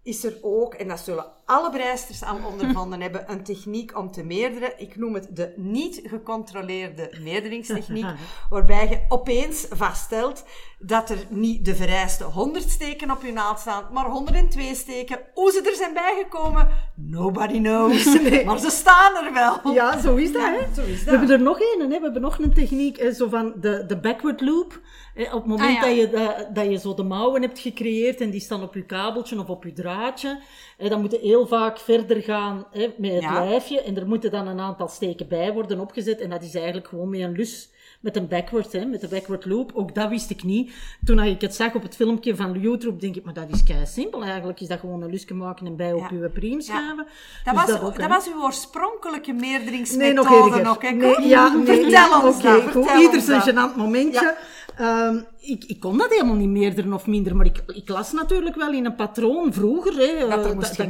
is 0.06 0.24
er 0.24 0.38
ook, 0.42 0.74
en 0.74 0.88
dat 0.88 1.00
zullen 1.00 1.26
alle 1.44 1.70
breisters 1.70 2.22
al 2.22 2.38
ondervonden 2.50 3.00
hebben, 3.00 3.30
een 3.30 3.42
techniek 3.42 3.98
om 3.98 4.12
te 4.12 4.24
meerderen. 4.24 4.80
Ik 4.80 4.96
noem 4.96 5.14
het 5.14 5.36
de 5.36 5.52
niet 5.56 6.00
gecontroleerde 6.04 7.18
meerderingstechniek, 7.20 8.06
waarbij 8.50 8.88
je 8.88 9.04
opeens 9.08 9.66
vaststelt 9.70 10.44
dat 10.78 11.10
er 11.10 11.18
niet 11.28 11.64
de 11.64 11.74
vereiste 11.74 12.24
100 12.24 12.70
steken 12.70 13.10
op 13.10 13.22
je 13.22 13.32
naald 13.32 13.58
staan, 13.58 13.84
maar 13.92 14.04
102 14.04 14.74
steken. 14.74 15.18
Hoe 15.34 15.50
ze 15.50 15.68
er 15.70 15.76
zijn 15.76 15.94
bijgekomen, 15.94 16.68
nobody 16.94 17.58
knows. 17.58 18.04
Maar 18.44 18.58
ze 18.58 18.70
staan 18.70 19.24
er 19.26 19.32
wel. 19.32 19.72
Ja, 19.74 20.00
zo 20.00 20.14
is 20.14 20.32
dat, 20.32 20.42
hè. 20.42 20.74
zo 20.74 20.80
is 20.82 20.98
We 20.98 21.04
dat. 21.10 21.18
hebben 21.18 21.30
er 21.36 21.42
nog 21.42 21.60
een, 21.60 21.80
hè. 21.80 21.86
We 21.86 22.02
hebben 22.02 22.20
nog 22.22 22.38
een 22.38 22.54
techniek, 22.54 22.98
hè, 22.98 23.12
zo 23.12 23.28
van 23.28 23.54
de, 23.60 23.84
de 23.86 23.96
backward 24.00 24.40
loop. 24.40 24.80
Op 25.16 25.32
het 25.32 25.46
moment 25.46 25.68
Ah, 25.68 25.74
ja. 25.74 25.80
dat, 25.80 25.96
je, 25.96 26.08
dat, 26.10 26.54
dat 26.54 26.70
je 26.70 26.78
zo 26.78 26.94
de 26.94 27.02
mouwen 27.02 27.42
hebt 27.42 27.58
gecreëerd 27.58 28.20
en 28.20 28.30
die 28.30 28.40
staan 28.40 28.62
op 28.62 28.74
je 28.74 28.84
kabeltje 28.84 29.38
of 29.40 29.48
op 29.48 29.64
je 29.64 29.72
draadje, 29.72 30.40
hè, 30.76 30.88
dan 30.88 31.00
moet 31.00 31.10
je 31.12 31.18
heel 31.22 31.46
vaak 31.46 31.78
verder 31.78 32.22
gaan 32.22 32.66
hè, 32.70 32.88
met 32.98 33.12
het 33.12 33.22
Ja. 33.22 33.44
lijfje 33.44 33.82
en 33.82 33.96
er 33.96 34.06
moeten 34.06 34.30
dan 34.30 34.46
een 34.46 34.60
aantal 34.60 34.88
steken 34.88 35.28
bij 35.28 35.52
worden 35.52 35.80
opgezet 35.80 36.20
en 36.20 36.30
dat 36.30 36.42
is 36.42 36.54
eigenlijk 36.54 36.88
gewoon 36.88 37.10
met 37.10 37.20
een 37.20 37.32
lus 37.32 37.70
met 38.00 38.16
een 38.16 38.28
backward, 38.28 38.72
hè, 38.72 38.84
met 38.84 39.00
de 39.00 39.08
backward 39.08 39.44
loop. 39.44 39.70
Ook 39.74 39.94
dat 39.94 40.08
wist 40.08 40.30
ik 40.30 40.42
niet. 40.42 40.72
Toen 41.04 41.20
ik 41.20 41.40
het 41.40 41.54
zag 41.54 41.74
op 41.74 41.82
het 41.82 41.96
filmpje 41.96 42.36
van 42.36 42.60
YouTube, 42.60 42.96
denk 43.00 43.16
ik, 43.16 43.24
maar 43.24 43.34
dat 43.34 43.46
is 43.52 43.62
kei 43.62 43.86
simpel 43.86 44.22
eigenlijk. 44.22 44.60
Is 44.60 44.68
dat 44.68 44.80
gewoon 44.80 45.02
een 45.02 45.10
lusje 45.10 45.34
maken 45.34 45.66
en 45.66 45.76
bij 45.76 45.92
op 45.92 46.00
Ja. 46.00 46.08
uw 46.16 46.30
priem 46.30 46.60
schuiven. 46.60 47.06
Dat, 47.44 47.54
Dus 47.54 47.64
was, 47.72 47.80
ook, 47.80 47.98
dat 47.98 48.08
was 48.08 48.26
uw 48.28 48.42
oorspronkelijke 48.42 49.32
meerderingsmethode 49.32 50.50
Nee, 50.50 50.50
nog 50.50 50.62
nog, 50.62 50.82
hè, 50.82 50.90
nee, 50.90 51.14
Cor? 51.14 51.22
ja, 51.24 51.48
nee, 51.54 51.64
Vertel 51.64 51.90
ja, 51.90 52.24
ons 52.26 52.42
dat, 52.42 52.62
vertel 52.62 53.00
Ieder 53.00 53.20
zijn 53.20 53.54
dat. 53.54 53.72
gênant 53.72 53.76
momentje. 53.76 54.36
Ehm, 54.76 55.16
ik, 55.40 55.64
ik 55.64 55.80
kon 55.80 55.98
dat 55.98 56.10
helemaal 56.10 56.34
niet 56.34 56.48
meerderen 56.48 56.92
of 56.92 57.06
minder, 57.06 57.36
maar 57.36 57.46
ik, 57.46 57.62
ik 57.66 57.88
las 57.88 58.12
natuurlijk 58.12 58.56
wel 58.56 58.72
in 58.72 58.84
een 58.84 58.94
patroon 58.94 59.52
vroeger. 59.52 59.92
Hè, 59.92 60.28
Dat 60.28 60.44
er 60.44 60.50
eh, 60.50 60.54
moest 60.56 60.78
en 60.78 60.88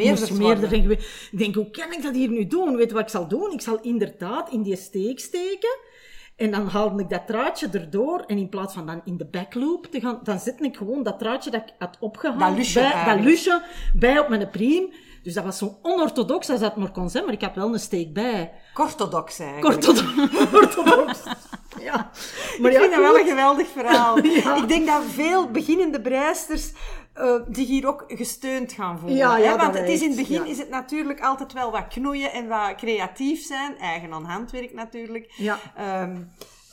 gewe- 0.82 0.92
Ik 1.30 1.38
denk, 1.38 1.54
hoe 1.54 1.70
kan 1.70 1.92
ik 1.92 2.02
dat 2.02 2.14
hier 2.14 2.28
nu 2.28 2.46
doen? 2.46 2.76
Weet 2.76 2.88
je 2.88 2.94
wat 2.94 3.02
ik 3.02 3.08
zal 3.08 3.28
doen? 3.28 3.52
Ik 3.52 3.60
zal 3.60 3.78
inderdaad 3.82 4.50
in 4.50 4.62
die 4.62 4.76
steek 4.76 5.20
steken. 5.20 5.78
En 6.36 6.50
dan 6.50 6.68
haalde 6.68 7.02
ik 7.02 7.08
dat 7.08 7.26
draadje 7.26 7.68
erdoor. 7.72 8.24
En 8.26 8.38
in 8.38 8.48
plaats 8.48 8.74
van 8.74 8.86
dan 8.86 9.00
in 9.04 9.16
de 9.16 9.26
backloop 9.26 9.86
te 9.86 10.00
gaan, 10.00 10.20
dan 10.22 10.38
zette 10.38 10.64
ik 10.64 10.76
gewoon 10.76 11.02
dat 11.02 11.18
draadje 11.18 11.50
dat 11.50 11.60
ik 11.60 11.74
had 11.78 11.96
opgehaald. 12.00 12.40
Dat 12.40 12.56
lusje 12.56 12.80
bij, 12.80 13.14
dat 13.14 13.24
lusje 13.24 13.62
bij 13.94 14.18
op 14.18 14.28
mijn 14.28 14.50
priem. 14.50 14.92
Dus 15.22 15.34
dat 15.34 15.44
was 15.44 15.58
zo 15.58 15.78
onorthodox 15.82 16.50
als 16.50 16.60
dat 16.60 16.76
maar 16.76 16.90
kon 16.90 17.10
zijn. 17.10 17.24
Maar 17.24 17.32
ik 17.32 17.42
had 17.42 17.54
wel 17.54 17.72
een 17.72 17.80
steek 17.80 18.12
bij. 18.12 18.52
Orthodox 18.74 19.38
eigenlijk. 19.38 19.86
Orthodox. 20.62 21.22
Ja. 21.80 22.10
Maar 22.60 22.70
ik 22.70 22.78
vind 22.78 22.90
dat 22.90 23.00
wel 23.00 23.18
een 23.18 23.26
geweldig 23.26 23.68
verhaal. 23.68 24.18
Ik 24.62 24.68
denk 24.68 24.86
dat 24.86 25.02
veel 25.08 25.50
beginnende 25.50 26.00
breisters 26.00 26.72
eh 27.16 27.34
zich 27.50 27.66
hier 27.66 27.86
ook 27.86 28.04
gesteund 28.08 28.72
gaan 28.72 28.98
voelen. 28.98 29.18
Ja, 29.18 29.38
ja, 29.38 29.50
hè? 29.50 29.56
Want 29.56 29.78
het 29.78 29.88
is 29.88 30.02
in 30.02 30.08
het 30.08 30.18
begin 30.18 30.44
ja. 30.44 30.50
is 30.50 30.58
het 30.58 30.70
natuurlijk 30.70 31.20
altijd 31.20 31.52
wel 31.52 31.70
wat 31.70 31.86
knoeien 31.88 32.32
en 32.32 32.48
wat 32.48 32.74
creatief 32.76 33.42
zijn. 33.42 33.78
Eigen 33.78 34.12
aan 34.12 34.24
handwerk 34.24 34.74
natuurlijk. 34.74 35.32
Ja. 35.36 35.58
Ehm, 35.76 36.16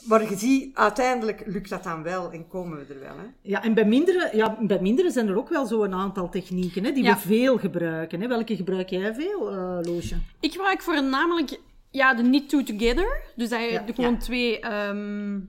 maar 0.07 0.29
je 0.29 0.37
ziet, 0.37 0.75
uiteindelijk 0.77 1.43
lukt 1.45 1.69
dat 1.69 1.83
dan 1.83 2.03
wel 2.03 2.31
en 2.31 2.47
komen 2.47 2.77
we 2.77 2.93
er 2.93 2.99
wel. 2.99 3.17
Hè? 3.17 3.25
Ja, 3.41 3.63
en 3.63 3.73
bij 3.73 3.85
mindere, 3.85 4.29
ja, 4.33 4.57
bij 4.59 4.79
mindere 4.81 5.11
zijn 5.11 5.27
er 5.27 5.37
ook 5.37 5.49
wel 5.49 5.65
zo 5.65 5.83
een 5.83 5.93
aantal 5.93 6.29
technieken 6.29 6.83
hè, 6.83 6.91
die 6.91 7.03
Ja. 7.03 7.13
we 7.13 7.19
veel 7.19 7.57
gebruiken. 7.57 8.21
Hè. 8.21 8.27
Welke 8.27 8.55
gebruik 8.55 8.89
jij 8.89 9.13
veel, 9.13 9.49
eh 9.51 9.77
Loosje? 9.81 10.15
Ik 10.39 10.51
gebruik 10.51 10.81
voornamelijk 10.81 11.59
ja, 11.89 12.13
de 12.13 12.23
knit 12.23 12.49
two 12.49 12.63
together. 12.63 13.21
Dus 13.35 13.49
dat 13.49 13.59
je 13.59 13.71
Ja. 13.71 13.83
gewoon 13.95 14.17
twee... 14.17 14.59
ehm 14.59 15.39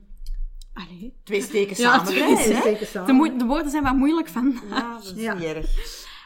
allee. 0.75 1.13
Twee 1.23 1.41
steken 1.41 1.75
Ja, 1.77 1.91
samen. 1.91 2.05
twee 2.05 2.35
hè? 2.35 2.59
steken 2.59 2.87
samen. 2.87 3.37
De, 3.37 3.45
woorden 3.45 3.71
zijn 3.71 3.83
wat 3.83 3.95
moeilijk 3.95 4.27
van. 4.27 4.59
Ja, 4.69 4.93
dat 4.93 5.03
is 5.15 5.21
Ja. 5.23 5.33
niet 5.33 5.43
erg. 5.43 5.65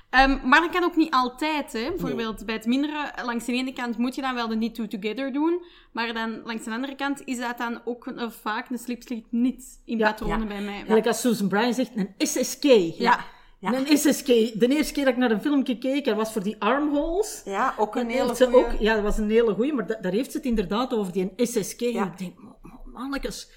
Ehm, 0.10 0.38
maar 0.44 0.62
dat 0.62 0.70
kan 0.70 0.84
ook 0.84 0.96
niet 0.96 1.12
altijd. 1.14 1.74
Hè. 1.74 1.90
Bijvoorbeeld 1.90 2.46
bij 2.46 2.56
het 2.56 2.66
mindere, 2.66 3.12
langs 3.26 3.46
de 3.46 3.52
ene 3.52 3.74
kant 3.74 3.98
moet 3.98 4.16
je 4.16 4.22
dan 4.22 4.36
wel 4.36 4.48
de 4.48 4.56
knit 4.56 4.76
two 4.76 4.88
together 4.88 5.34
doen. 5.34 5.64
Maar 5.92 6.14
dan 6.14 6.42
langs 6.44 6.64
de 6.64 6.72
andere 6.72 6.96
kant 6.96 7.22
is 7.26 7.38
dat 7.38 7.58
dan 7.58 7.82
ook 7.86 8.06
een, 8.06 8.32
vaak 8.32 8.70
een 8.70 8.78
slipstreak 8.78 9.24
niet 9.30 9.82
in 9.86 9.98
Ja, 9.98 10.10
patronen 10.12 10.40
ja. 10.42 10.46
bij 10.48 10.62
mij. 10.62 10.74
Eigenlijk 10.74 11.08
als 11.08 11.20
Susan 11.22 11.48
Bryan 11.48 11.74
zegt, 11.74 11.92
een 11.96 12.14
SSK. 12.18 12.64
Ja. 12.98 13.26
Ja. 13.60 13.74
Een 13.74 13.98
SSK. 13.98 14.26
De 14.26 14.68
eerste 14.68 14.94
keer 14.94 15.04
dat 15.04 15.14
ik 15.14 15.20
naar 15.20 15.32
een 15.32 15.42
filmpje 15.42 15.78
keek, 15.78 16.06
dat 16.06 16.16
was 16.16 16.32
voor 16.32 16.44
die 16.44 16.56
armholes. 16.60 17.42
Ja, 17.46 17.74
ook 17.78 17.96
een 17.96 18.02
En 18.02 18.08
hele 18.10 18.36
goeie. 18.36 18.56
ook, 18.56 18.72
ja, 18.80 18.94
dat 18.94 19.04
was 19.04 19.18
een 19.18 19.30
hele 19.30 19.54
goeie, 19.54 19.74
maar 19.74 19.88
da- 19.88 19.98
daar 20.02 20.12
heeft 20.12 20.32
ze 20.32 20.38
het 20.38 20.46
inderdaad 20.46 20.94
over, 20.94 21.14
die 21.14 21.32
SSK. 21.36 21.80
Ja. 21.80 22.02
En 22.02 22.08
ik 22.08 22.18
denk, 22.18 22.38
"Ma- 22.40 22.56
ma- 22.62 22.82
mannetjes. 22.86 23.50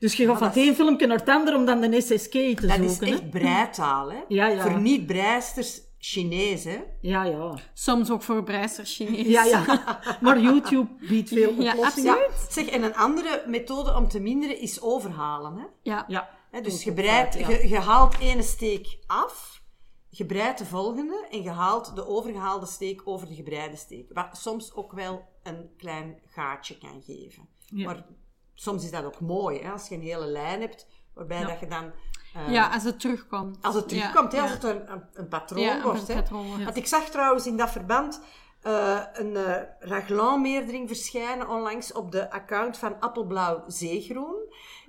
Dus 0.00 0.14
je 0.16 0.26
gaat 0.26 0.38
van 0.38 0.46
dat 0.46 0.54
het 0.56 0.64
één 0.64 0.74
filmpje 0.74 1.06
naar 1.06 1.18
het 1.18 1.28
andere 1.28 1.56
om 1.56 1.64
dan 1.64 1.80
de 1.80 2.00
SSK 2.00 2.30
te 2.32 2.66
Dat 2.66 2.78
is 2.78 2.88
zoeken. 2.90 3.06
hè. 3.06 3.12
echt 3.12 3.30
breitaal, 3.30 4.10
hè? 4.10 4.18
Ja, 4.28 4.46
ja. 4.46 4.62
Voor 4.62 4.80
niet-breisters 4.80 5.80
Chinees, 5.98 6.64
hè? 6.64 6.82
Ja, 7.00 7.24
ja. 7.24 7.54
Soms 7.74 8.10
ook 8.10 8.22
voor 8.22 8.42
breisters 8.44 8.94
Chinees. 8.96 9.26
Ja, 9.26 9.44
ja. 9.44 10.00
Maar 10.20 10.40
YouTube 10.40 10.90
biedt 11.08 11.28
veel 11.38 11.52
Ja, 11.62 11.72
oplossingen. 11.72 12.12
absoluut. 12.12 12.46
Zeg, 12.52 12.66
en 12.66 12.82
een 12.82 12.94
andere 12.96 13.42
methode 13.46 13.94
om 13.96 14.08
te 14.08 14.20
minderen 14.20 14.60
is 14.60 14.80
overhalen, 14.80 15.56
hè? 15.56 15.64
Ja. 15.82 16.04
Ja. 16.08 16.28
Hè, 16.50 16.60
dus 16.60 16.82
je, 16.84 16.92
breidt, 16.92 17.38
ja. 17.38 17.48
je, 17.48 17.68
je 17.68 17.78
haalt 17.78 18.18
ene 18.18 18.42
steek 18.42 18.98
af, 19.06 19.62
je 20.08 20.26
breidt 20.26 20.58
de 20.58 20.64
volgende 20.66 21.26
en 21.30 21.42
je 21.42 21.50
haalt 21.50 21.94
de 21.96 22.06
overgehaalde 22.06 22.66
steek 22.66 23.00
over 23.04 23.28
de 23.28 23.34
gebreide 23.34 23.76
steek. 23.76 24.10
Wat 24.12 24.28
soms 24.32 24.74
ook 24.74 24.92
wel 24.92 25.22
een 25.42 25.70
klein 25.76 26.18
gaatje 26.28 26.78
kan 26.78 27.02
geven. 27.06 27.48
Ja. 27.66 27.84
Maar 27.86 28.06
soms 28.60 28.84
is 28.84 28.90
dat 28.90 29.04
ook 29.04 29.20
mooi, 29.20 29.60
hè? 29.62 29.70
als 29.72 29.88
je 29.88 29.94
een 29.94 30.00
hele 30.02 30.26
lijn 30.26 30.60
hebt, 30.60 30.86
waarbij 31.14 31.40
Ja. 31.40 31.46
dat 31.46 31.60
je 31.60 31.66
dan... 31.66 31.92
eh, 32.34 32.52
Ja, 32.52 32.68
als 32.72 32.82
het 32.84 33.00
terugkomt. 33.00 33.58
Als 33.62 33.74
het 33.74 33.90
Ja, 33.90 33.98
terugkomt, 33.98 34.32
hè, 34.32 34.38
ja. 34.38 34.42
als 34.42 34.52
het 34.52 34.62
een, 34.64 34.92
een, 34.92 35.02
een 35.12 35.28
patroon 35.28 35.62
Ja, 35.62 35.76
een 35.76 35.82
wordt. 35.82 36.08
Hè. 36.08 36.14
patroon 36.14 36.46
wordt. 36.46 36.64
Want 36.64 36.76
ik 36.76 36.86
zag 36.86 37.04
trouwens 37.10 37.46
in 37.46 37.56
dat 37.56 37.70
verband 37.70 38.20
eh, 38.62 39.00
een 39.12 39.36
eh 39.36 39.62
Raglan-meerdering 39.78 40.88
verschijnen 40.88 41.48
onlangs 41.48 41.92
op 41.92 42.12
de 42.12 42.30
account 42.30 42.76
van 42.78 43.00
Appelblauw 43.00 43.62
Zeegroen. 43.66 44.36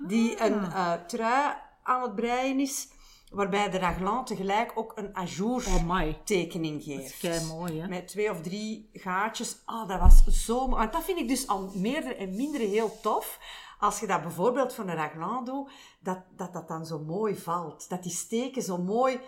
Die 0.06 0.40
Ah. 0.40 0.46
een 0.46 0.62
eh, 0.72 0.92
trui 1.06 1.54
aan 1.82 2.02
het 2.02 2.14
breien 2.14 2.60
is, 2.60 2.88
waarbij 3.30 3.70
de 3.70 3.78
Raglan 3.78 4.24
tegelijk 4.24 4.72
ook 4.74 4.92
een 4.94 5.16
ajour 5.16 5.64
Oh 5.66 6.00
tekening 6.24 6.84
Dat 6.84 6.98
is 7.04 7.12
geeft. 7.14 7.18
kei 7.18 7.44
mooi, 7.46 7.80
hè? 7.80 7.88
Met 7.88 8.08
twee 8.08 8.30
of 8.30 8.40
drie 8.40 8.90
gaatjes. 8.92 9.56
Oh, 9.66 9.88
dat 9.88 10.00
was 10.00 10.24
zo 10.44 10.66
mooi. 10.66 10.78
Want 10.80 10.92
dat 10.92 11.04
vind 11.04 11.18
ik 11.18 11.28
dus 11.28 11.46
al 11.48 11.70
meerdere 11.74 12.14
en 12.14 12.36
mindere 12.36 12.64
heel 12.64 12.98
tof. 13.02 13.38
Als 13.82 14.00
je 14.00 14.06
dat 14.06 14.22
bijvoorbeeld 14.22 14.74
van 14.74 14.88
een 14.88 14.94
raglan 14.96 15.44
doet, 15.44 15.70
dat, 16.00 16.18
dat 16.36 16.52
dat 16.52 16.68
dan 16.68 16.86
zo 16.86 16.98
mooi 16.98 17.36
valt. 17.36 17.88
Dat 17.88 18.02
die 18.02 18.12
steken 18.12 18.62
zo 18.62 18.78
mooi 18.78 19.20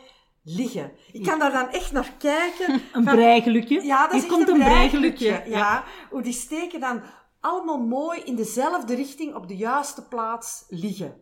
liggen. 0.43 0.93
Ik 1.13 1.23
kan 1.23 1.39
daar 1.39 1.53
dan 1.53 1.69
echt 1.69 1.93
naar 1.93 2.13
kijken. 2.19 2.73
Een 2.93 3.05
van- 3.05 3.15
breigelukje. 3.15 3.83
Ja, 3.83 4.07
dat 4.07 4.15
is 4.15 4.21
Hier 4.23 4.31
komt 4.33 4.49
een 4.49 4.59
breigelukje. 4.59 5.27
breigelukje. 5.27 5.59
Ja. 5.59 5.85
Hoe 6.11 6.23
die 6.23 6.33
steken 6.33 6.81
dan 6.81 7.03
allemaal 7.41 7.79
mooi 7.81 8.21
in 8.21 8.37
dezelfde 8.37 8.95
richting 8.95 9.35
op 9.35 9.49
de 9.49 9.57
juiste 9.57 10.09
plaats 10.09 10.65
liggen. 10.69 11.21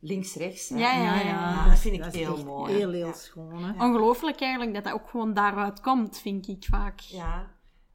Links, 0.00 0.34
rechts. 0.34 0.68
Ja, 0.68 0.76
ja, 0.92 1.20
Ja, 1.20 1.68
dat 1.68 1.78
vind 1.78 1.94
ik 1.94 2.04
is 2.04 2.14
heel 2.14 2.34
echt 2.34 2.44
mooi. 2.44 2.72
Heel, 2.74 2.90
heel 2.90 3.06
Ja. 3.06 3.12
schoon, 3.12 3.64
hè? 3.64 3.84
Ongelooflijk 3.84 4.40
eigenlijk 4.40 4.74
dat 4.74 4.84
dat 4.84 4.92
ook 4.92 5.08
gewoon 5.10 5.34
daaruit 5.34 5.80
komt, 5.80 6.18
vind 6.20 6.48
ik 6.48 6.66
vaak. 6.70 7.00
Ja. 7.00 7.50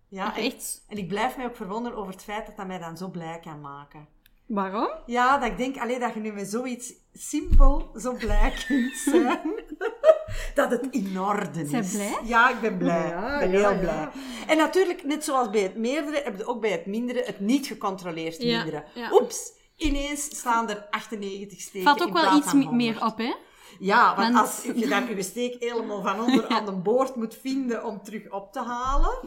Ja, 0.08 0.36
en, 0.36 0.44
Echt. 0.44 0.84
en 0.88 0.98
ik 0.98 1.08
blijf 1.08 1.38
mij 1.38 1.46
ook 1.46 1.56
verwonderen 1.56 1.98
over 1.98 2.14
het 2.14 2.24
feit 2.24 2.46
dat 2.46 2.58
dat 2.58 2.68
mij 2.68 2.80
dan 2.80 2.98
zo 2.98 3.08
blij 3.10 3.40
kan 3.40 3.62
maken. 3.62 4.08
Waarom? 4.50 4.90
Ja, 5.06 5.38
dat 5.38 5.50
ik 5.50 5.58
denk 5.58 5.78
alleen 5.78 6.00
dat 6.00 6.14
je 6.14 6.20
nu 6.20 6.32
met 6.32 6.50
zoiets 6.50 6.94
simpel 7.14 7.92
zo 7.96 8.14
blij 8.14 8.54
kunt 8.68 8.98
zijn. 8.98 9.64
dat 10.56 10.72
het 10.72 10.88
in 10.92 11.20
orde 11.20 11.62
is. 11.62 11.70
Zijn 11.70 11.90
blij? 11.92 12.18
Ja, 12.24 12.50
ik 12.50 12.60
ben 12.62 12.78
blij. 12.78 13.08
Ja, 13.08 13.34
ik 13.34 13.52
ben 13.52 13.60
ja, 13.60 13.70
heel 13.70 13.76
ja. 13.76 13.80
blij. 13.80 14.10
En 14.48 14.58
natuurlijk, 14.58 15.04
net 15.04 15.24
zoals 15.24 15.50
bij 15.50 15.62
het 15.62 15.76
meerdere, 15.76 16.22
heb 16.24 16.38
je 16.38 16.46
ook 16.46 16.62
bij 16.62 16.72
het 16.72 16.86
mindere 16.86 17.24
het 17.26 17.40
niet 17.40 17.68
gecontroleerd 17.68 18.42
ja. 18.42 18.84
Oeps, 19.12 19.52
ineens 19.76 20.24
staan 20.24 20.70
er 20.70 20.88
98 20.90 21.60
steken 21.62 21.88
Valt 21.88 22.04
ook 22.04 22.14
wel 22.14 22.38
iets 22.38 22.48
van 22.48 22.58
mi- 22.58 22.66
100. 22.66 22.76
meer 22.96 23.06
op, 23.06 23.18
hè? 23.18 23.34
Ja, 23.80 24.16
want 24.16 24.34
Want- 24.34 24.48
als 24.48 24.64
je 24.76 24.88
dan 24.88 25.08
je 25.16 25.24
steek 25.24 25.56
helemaal 25.60 26.02
van 26.02 26.20
onder 26.20 26.48
aan 26.56 26.66
de 26.66 26.72
boord 26.72 27.16
moet 27.16 27.38
vinden 27.42 27.84
om 27.84 28.04
terug 28.04 28.32
op 28.32 28.54
te 28.54 28.62
halen... 28.64 29.20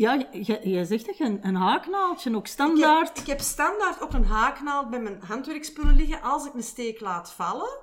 Ja, 0.00 0.24
jij 0.62 0.84
zegt 0.84 1.06
dat 1.06 1.16
je 1.16 1.24
een, 1.24 1.38
een 1.42 1.54
haaknaaldje 1.54 2.36
ook 2.36 2.44
Ik 2.44 2.50
standaard... 2.52 3.08
heb, 3.08 3.16
ik 3.16 3.26
heb 3.26 3.40
standaard 3.40 4.02
ook 4.02 4.12
een 4.12 4.24
haaknaald 4.24 4.90
bij 4.90 5.00
mijn 5.00 5.20
handwerkspullen 5.26 5.96
liggen 5.96 6.22
als 6.22 6.46
ik 6.46 6.54
een 6.54 6.62
steek 6.62 7.00
laat 7.00 7.32
vallen, 7.32 7.78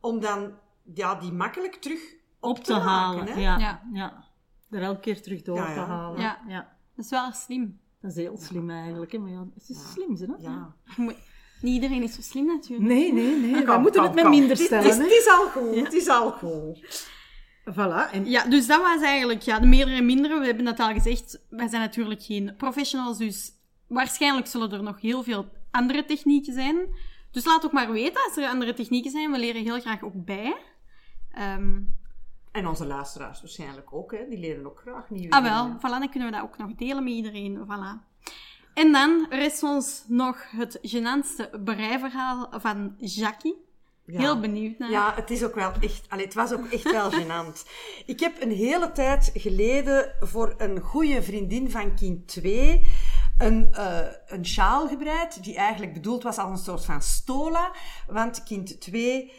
om 0.00 0.20
dan 0.20 0.52
ja, 0.94 1.14
die 1.14 1.32
makkelijk 1.32 1.74
terug 1.74 2.00
op, 2.40 2.50
op 2.58 2.64
te 2.64 2.74
halen. 2.74 3.18
maken, 3.18 3.34
hè? 3.34 3.40
ja, 3.40 3.58
Ja. 3.58 3.82
ja. 3.92 4.24
Er 4.70 4.82
elke 4.82 5.00
keer 5.00 5.22
terug 5.22 5.42
door 5.42 5.56
Ja, 5.56 5.72
te 5.72 5.80
halen. 5.80 6.20
Ja. 6.20 6.40
ja. 6.48 6.76
Dat 6.96 7.04
is 7.04 7.10
wel 7.10 7.32
slim. 7.32 7.80
Dat 8.00 8.10
is 8.10 8.16
heel 8.16 8.36
slim 8.36 8.70
eigenlijk. 8.70 9.12
Hè? 9.12 9.18
Maar 9.18 9.30
ja, 9.30 9.46
het 9.54 9.68
is 9.68 9.92
slim, 9.92 10.16
hè? 10.16 10.48
Ja. 10.48 10.74
Niet 10.96 11.74
iedereen 11.74 12.02
is 12.02 12.14
zo 12.14 12.22
slim 12.22 12.46
natuurlijk. 12.46 12.88
Nee, 12.88 13.12
nee, 13.12 13.36
nee. 13.36 13.64
We 13.64 13.78
moeten 13.78 14.02
kom, 14.02 14.10
het 14.10 14.22
met 14.22 14.28
minder 14.28 14.56
stellen. 14.56 14.84
Het 14.84 14.92
is, 14.92 14.98
hè. 14.98 15.02
het 15.02 15.12
is 15.12 15.28
al 15.28 15.46
goed, 15.48 15.74
het 15.74 15.92
is 15.92 16.08
al 16.08 16.30
goed. 16.30 17.08
Voilà. 17.64 18.10
En 18.12 18.24
Ja, 18.24 18.44
dus 18.44 18.66
dat 18.66 18.80
was 18.82 19.02
eigenlijk 19.02 19.42
ja, 19.42 19.58
de 19.58 19.66
meerdere 19.66 19.96
en 19.96 20.06
mindere. 20.06 20.38
We 20.38 20.46
hebben 20.46 20.64
dat 20.64 20.80
al 20.80 20.92
gezegd. 20.92 21.40
Wij 21.48 21.68
zijn 21.68 21.82
natuurlijk 21.82 22.22
geen 22.22 22.54
professionals, 22.56 23.18
dus 23.18 23.52
waarschijnlijk 23.86 24.46
zullen 24.46 24.72
er 24.72 24.82
nog 24.82 25.00
heel 25.00 25.22
veel 25.22 25.48
andere 25.70 26.04
technieken 26.04 26.52
zijn. 26.52 26.76
Dus 27.30 27.44
laat 27.44 27.64
ook 27.64 27.72
maar 27.72 27.92
weten 27.92 28.22
als 28.24 28.36
er 28.36 28.48
andere 28.48 28.74
technieken 28.74 29.10
zijn. 29.10 29.30
We 29.30 29.38
leren 29.38 29.62
heel 29.62 29.80
graag 29.80 30.02
ook 30.02 30.24
bij. 30.24 30.56
Ehm, 31.32 31.80
En 32.52 32.66
onze 32.66 32.86
luisteraars 32.86 33.40
waarschijnlijk 33.40 33.92
ook, 33.92 34.12
hè? 34.12 34.28
die 34.28 34.38
leren 34.38 34.66
ook 34.66 34.80
graag 34.80 35.10
nieuwe 35.10 35.34
ah 35.34 35.42
wel, 35.42 35.76
voilà, 35.76 35.98
dan 35.98 36.10
kunnen 36.10 36.28
we 36.30 36.34
dat 36.34 36.44
ook 36.44 36.58
nog 36.58 36.74
delen 36.74 37.04
met 37.04 37.12
iedereen. 37.12 37.58
Voilà. 37.66 38.08
En 38.74 38.92
dan 38.92 39.26
rest 39.30 39.62
ons 39.62 40.04
nog 40.08 40.50
het 40.50 40.78
gênantste 40.82 41.62
breiverhaal 41.64 42.48
van 42.50 42.94
Jackie. 42.98 43.56
Ja. 44.12 44.18
Heel 44.18 44.40
benieuwd 44.40 44.78
naar. 44.78 44.90
Ja, 44.90 45.12
het 45.14 45.30
is 45.30 45.44
ook 45.44 45.54
wel 45.54 45.72
echt... 45.80 46.02
Allee, 46.08 46.24
het 46.24 46.34
was 46.34 46.52
ook 46.52 46.66
echt 46.66 46.90
wel 46.90 47.10
gênant. 47.20 47.70
Ik 48.06 48.20
heb 48.20 48.42
een 48.42 48.52
hele 48.52 48.92
tijd 48.92 49.30
geleden 49.34 50.12
voor 50.20 50.54
een 50.58 50.80
goede 50.80 51.22
vriendin 51.22 51.70
van 51.70 51.94
kind 51.94 52.28
2 52.28 52.86
een, 53.38 53.72
eh, 53.72 53.98
een 54.26 54.46
sjaal 54.46 54.88
gebreid, 54.88 55.42
die 55.42 55.56
eigenlijk 55.56 55.92
bedoeld 55.92 56.22
was 56.22 56.38
als 56.38 56.50
een 56.50 56.64
soort 56.64 56.84
van 56.84 57.02
stola. 57.02 57.72
Want 58.06 58.42
kind 58.42 58.80
2 58.80 59.32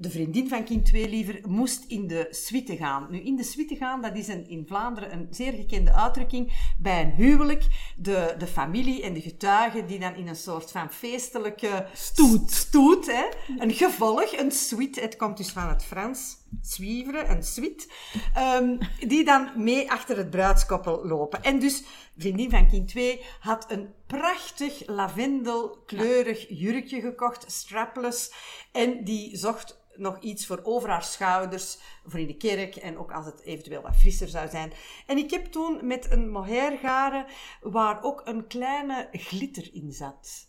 de 0.00 0.10
vriendin 0.10 0.48
van 0.48 0.64
kind 0.64 0.84
2 0.84 1.08
liever 1.08 1.40
moest 1.48 1.84
in 1.88 2.06
de 2.06 2.26
suite 2.30 2.76
gaan. 2.76 3.06
Nu, 3.10 3.20
in 3.20 3.36
de 3.36 3.42
suite 3.42 3.76
gaan, 3.76 4.02
dat 4.02 4.16
is 4.16 4.28
een, 4.28 4.48
in 4.48 4.64
Vlaanderen 4.66 5.12
een 5.12 5.26
zeer 5.30 5.52
gekende 5.52 5.92
uitdrukking 5.92 6.52
bij 6.78 7.02
een 7.02 7.10
huwelijk. 7.10 7.66
De, 7.96 8.34
de 8.38 8.46
familie 8.46 9.02
en 9.02 9.12
de 9.12 9.20
getuigen 9.20 9.86
die 9.86 9.98
dan 9.98 10.14
in 10.14 10.28
een 10.28 10.36
soort 10.36 10.70
van 10.70 10.92
feestelijke 10.92 11.86
stoet, 11.92 12.50
stoet 12.50 13.06
hè? 13.06 13.24
een 13.58 13.72
gevolg, 13.72 14.38
een 14.38 14.50
suite, 14.50 15.00
het 15.00 15.16
komt 15.16 15.36
dus 15.36 15.50
van 15.50 15.68
het 15.68 15.84
Frans, 15.84 16.36
suivre, 16.60 17.24
een 17.24 17.42
suite, 17.42 17.86
ehm, 18.34 18.78
die 19.06 19.24
dan 19.24 19.50
mee 19.56 19.90
achter 19.90 20.16
het 20.16 20.30
bruidskoppel 20.30 21.06
lopen. 21.06 21.42
En 21.42 21.58
dus, 21.58 21.82
vriendin 22.16 22.50
van 22.50 22.68
kind 22.68 22.88
2 22.88 23.24
had 23.40 23.70
een 23.70 23.94
prachtig 24.06 24.86
lavendelkleurig 24.86 26.46
jurkje 26.48 27.00
gekocht, 27.00 27.52
strapless, 27.52 28.32
en 28.72 29.04
die 29.04 29.36
zocht 29.36 29.86
nog 29.98 30.20
iets 30.20 30.46
voor 30.46 30.60
over 30.62 30.88
haar 30.88 31.04
schouders, 31.04 31.78
voor 32.06 32.20
in 32.20 32.26
de 32.26 32.36
kerk 32.36 32.76
en 32.76 32.98
ook 32.98 33.12
als 33.12 33.26
het 33.26 33.42
eventueel 33.42 33.82
wat 33.82 33.96
frisser 33.96 34.28
zou 34.28 34.48
zijn. 34.48 34.72
En 35.06 35.18
ik 35.18 35.30
heb 35.30 35.46
toen 35.46 35.86
met 35.86 36.10
een 36.10 36.30
mohair 36.30 36.78
garen 36.78 37.26
waar 37.60 38.02
ook 38.02 38.22
een 38.24 38.46
kleine 38.46 39.08
glitter 39.12 39.74
in 39.74 39.92
zat. 39.92 40.47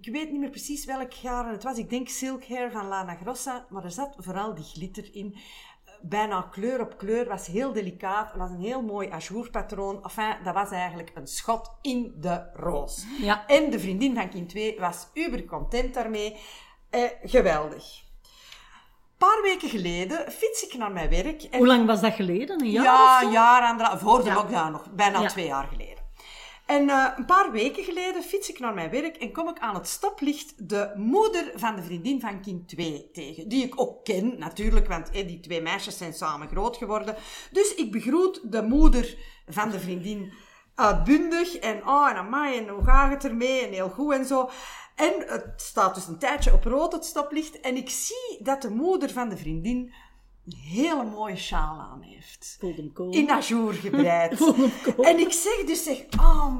Ik 0.00 0.12
weet 0.12 0.30
niet 0.30 0.40
meer 0.40 0.50
precies 0.50 0.84
welk 0.84 1.14
garen 1.14 1.52
het 1.52 1.62
was. 1.62 1.78
Ik 1.78 1.90
denk 1.90 2.08
Silk 2.08 2.44
Hair 2.44 2.70
van 2.70 2.86
Lana 2.88 3.14
Grossa, 3.14 3.66
maar 3.70 3.84
er 3.84 3.90
zat 3.90 4.14
vooral 4.18 4.54
die 4.54 4.64
glitter 4.64 5.14
in. 5.14 5.36
Bijna 6.02 6.42
kleur 6.42 6.80
op 6.80 6.98
kleur, 6.98 7.28
was 7.28 7.46
heel 7.46 7.72
delicaat. 7.72 8.28
Het 8.28 8.36
was 8.40 8.50
een 8.50 8.60
heel 8.60 8.82
mooi 8.82 9.08
ajourpatroon. 9.08 10.02
Enfin, 10.02 10.36
dat 10.44 10.54
was 10.54 10.70
eigenlijk 10.70 11.10
een 11.14 11.26
schot 11.26 11.76
in 11.80 12.14
de 12.20 12.50
roos. 12.52 13.04
Ja. 13.20 13.46
En 13.46 13.70
de 13.70 13.78
vriendin 13.80 14.14
van 14.14 14.28
kind 14.28 14.48
2 14.48 14.76
was 14.78 15.06
uber 15.14 15.44
content 15.44 15.94
daarmee. 15.94 16.36
Eh, 16.90 17.02
geweldig 17.22 18.02
paar 19.18 19.42
weken 19.42 19.68
geleden 19.68 20.32
fiets 20.32 20.62
ik 20.66 20.74
naar 20.74 20.92
mijn 20.92 21.10
werk. 21.10 21.42
En 21.42 21.58
Hoe 21.58 21.66
lang 21.66 21.86
was 21.86 22.00
dat 22.00 22.12
geleden? 22.12 22.60
Een 22.60 22.70
jaar 22.70 22.84
ja, 22.84 23.22
een 23.22 23.30
jaar 23.30 23.98
voor 23.98 24.18
de 24.22 24.28
Ja. 24.28 24.34
lockdown 24.34 24.72
nog, 24.72 24.90
bijna 24.90 25.20
Ja. 25.20 25.28
twee 25.28 25.46
jaar 25.46 25.66
geleden. 25.66 25.93
En 26.66 26.88
eh, 26.88 27.06
een 27.16 27.26
paar 27.26 27.52
weken 27.52 27.84
geleden 27.84 28.22
fiets 28.22 28.48
ik 28.48 28.58
naar 28.58 28.74
mijn 28.74 28.90
werk 28.90 29.16
en 29.16 29.32
kom 29.32 29.48
ik 29.48 29.58
aan 29.58 29.74
het 29.74 29.88
stoplicht 29.88 30.68
de 30.68 30.92
moeder 30.96 31.52
van 31.54 31.76
de 31.76 31.82
vriendin 31.82 32.20
van 32.20 32.42
kind 32.42 32.68
2 32.68 33.10
tegen. 33.12 33.48
Die 33.48 33.64
ik 33.64 33.80
ook 33.80 34.04
ken, 34.04 34.38
natuurlijk, 34.38 34.88
want 34.88 35.12
die 35.12 35.40
twee 35.40 35.62
meisjes 35.62 35.98
zijn 35.98 36.12
samen 36.12 36.48
groot 36.48 36.76
geworden. 36.76 37.16
Dus 37.52 37.74
ik 37.74 37.92
begroet 37.92 38.52
de 38.52 38.62
moeder 38.62 39.16
van 39.46 39.70
de 39.70 39.80
vriendin 39.80 40.32
uitbundig 40.74 41.56
en 41.56 41.88
oh, 41.88 42.08
en 42.08 42.16
amai, 42.16 42.58
en 42.58 42.68
hoe 42.68 42.84
gaat 42.84 43.10
het 43.10 43.24
ermee, 43.24 43.66
en 43.66 43.72
heel 43.72 43.88
goed 43.88 44.12
en 44.12 44.24
zo. 44.24 44.50
En 44.94 45.12
het 45.26 45.52
staat 45.56 45.94
dus 45.94 46.06
een 46.06 46.18
tijdje 46.18 46.52
op 46.52 46.64
rood, 46.64 46.92
het 46.92 47.04
stoplicht, 47.04 47.60
en 47.60 47.76
ik 47.76 47.90
zie 47.90 48.38
dat 48.42 48.62
de 48.62 48.70
moeder 48.70 49.10
van 49.10 49.28
de 49.28 49.36
vriendin 49.36 49.92
een 50.46 50.56
hele 50.56 51.04
mooie 51.04 51.36
sjaal 51.36 51.80
aan 51.80 52.02
heeft 52.02 52.58
in 53.10 53.30
ajour 53.30 53.72
gebreid. 53.72 54.40
En 55.10 55.18
ik 55.18 55.32
zeg 55.32 55.64
dus, 55.64 55.84
zeg, 55.84 55.98
oh, 56.18 56.54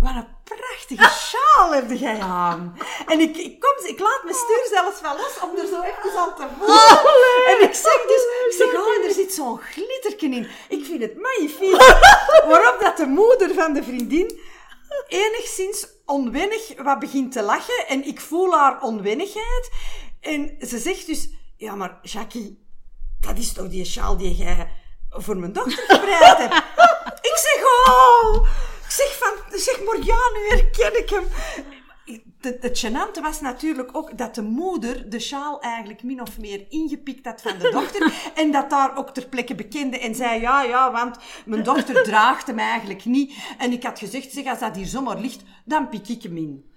wat 0.00 0.14
een 0.14 0.26
prachtige 0.44 1.10
sjaal 1.28 1.72
heb 1.72 1.90
jij 1.90 2.20
aan. 2.20 2.78
En 3.06 3.20
ik, 3.20 3.36
ik, 3.36 3.60
kom, 3.60 3.86
ik 3.86 3.98
laat 3.98 4.20
mijn 4.24 4.36
stuur 4.36 4.66
zelfs 4.70 5.00
wel 5.00 5.16
los 5.16 5.40
om 5.42 5.56
er 5.56 5.66
zo 5.66 5.80
even 5.80 6.18
aan 6.18 6.34
te 6.34 6.46
voelen. 6.58 7.56
En 7.56 7.68
ik 7.68 7.74
zeg 7.74 8.02
dus, 8.06 8.24
ik 8.48 8.54
zeg, 8.58 8.74
oh, 8.74 9.04
er 9.04 9.12
zit 9.12 9.32
zo'n 9.32 9.58
glitterken 9.58 10.32
in. 10.32 10.48
Ik 10.68 10.84
vind 10.84 11.02
het 11.02 11.16
magnifiek. 11.16 11.76
Waarop 12.50 12.76
dat 12.80 12.96
de 12.96 13.06
moeder 13.06 13.54
van 13.54 13.72
de 13.72 13.82
vriendin 13.82 14.40
enigszins 15.08 15.88
onwennig 16.06 16.82
wat 16.82 16.98
begint 16.98 17.32
te 17.32 17.42
lachen. 17.42 17.86
En 17.88 18.06
ik 18.06 18.20
voel 18.20 18.58
haar 18.58 18.82
onwennigheid. 18.82 19.70
En 20.20 20.56
ze 20.60 20.78
zegt 20.78 21.06
dus, 21.06 21.28
ja, 21.56 21.74
maar 21.74 21.98
Jackie, 22.02 22.67
dat 23.20 23.38
is 23.38 23.52
toch 23.52 23.68
die 23.68 23.84
sjaal 23.84 24.16
die 24.16 24.36
jij 24.36 24.70
voor 25.10 25.36
mijn 25.36 25.52
dochter 25.52 25.84
gebreid 25.86 26.38
hebt? 26.38 26.54
ik 27.30 27.36
zeg, 27.36 27.64
oh! 27.86 28.46
Ik 28.84 28.94
zeg 28.94 29.18
van, 29.18 29.58
zeg 29.58 29.84
maar, 29.84 29.96
ja, 30.04 30.18
nu 30.32 30.56
herken 30.56 30.98
ik 30.98 31.10
hem. 31.10 31.24
Het, 32.40 32.62
het 32.62 32.78
gênante 32.86 33.22
was 33.22 33.40
natuurlijk 33.40 33.96
ook 33.96 34.18
dat 34.18 34.34
de 34.34 34.42
moeder 34.42 35.10
de 35.10 35.18
sjaal 35.18 35.60
eigenlijk 35.60 36.02
min 36.02 36.20
of 36.20 36.38
meer 36.38 36.66
ingepikt 36.68 37.24
had 37.24 37.42
van 37.42 37.58
de 37.58 37.70
dochter. 37.70 38.12
en 38.34 38.52
dat 38.52 38.70
daar 38.70 38.96
ook 38.96 39.10
ter 39.10 39.26
plekke 39.26 39.54
bekende 39.54 39.98
en 39.98 40.14
zei, 40.14 40.40
ja, 40.40 40.62
ja, 40.62 40.92
want 40.92 41.16
mijn 41.44 41.62
dochter 41.62 42.02
draagt 42.02 42.46
hem 42.46 42.58
eigenlijk 42.58 43.04
niet. 43.04 43.34
En 43.58 43.72
ik 43.72 43.82
had 43.82 43.98
gezegd, 43.98 44.32
zeg, 44.32 44.46
als 44.46 44.58
dat 44.58 44.76
hier 44.76 44.86
zomaar 44.86 45.20
ligt, 45.20 45.42
dan 45.64 45.88
pik 45.88 46.08
ik 46.08 46.22
hem 46.22 46.36
in. 46.36 46.70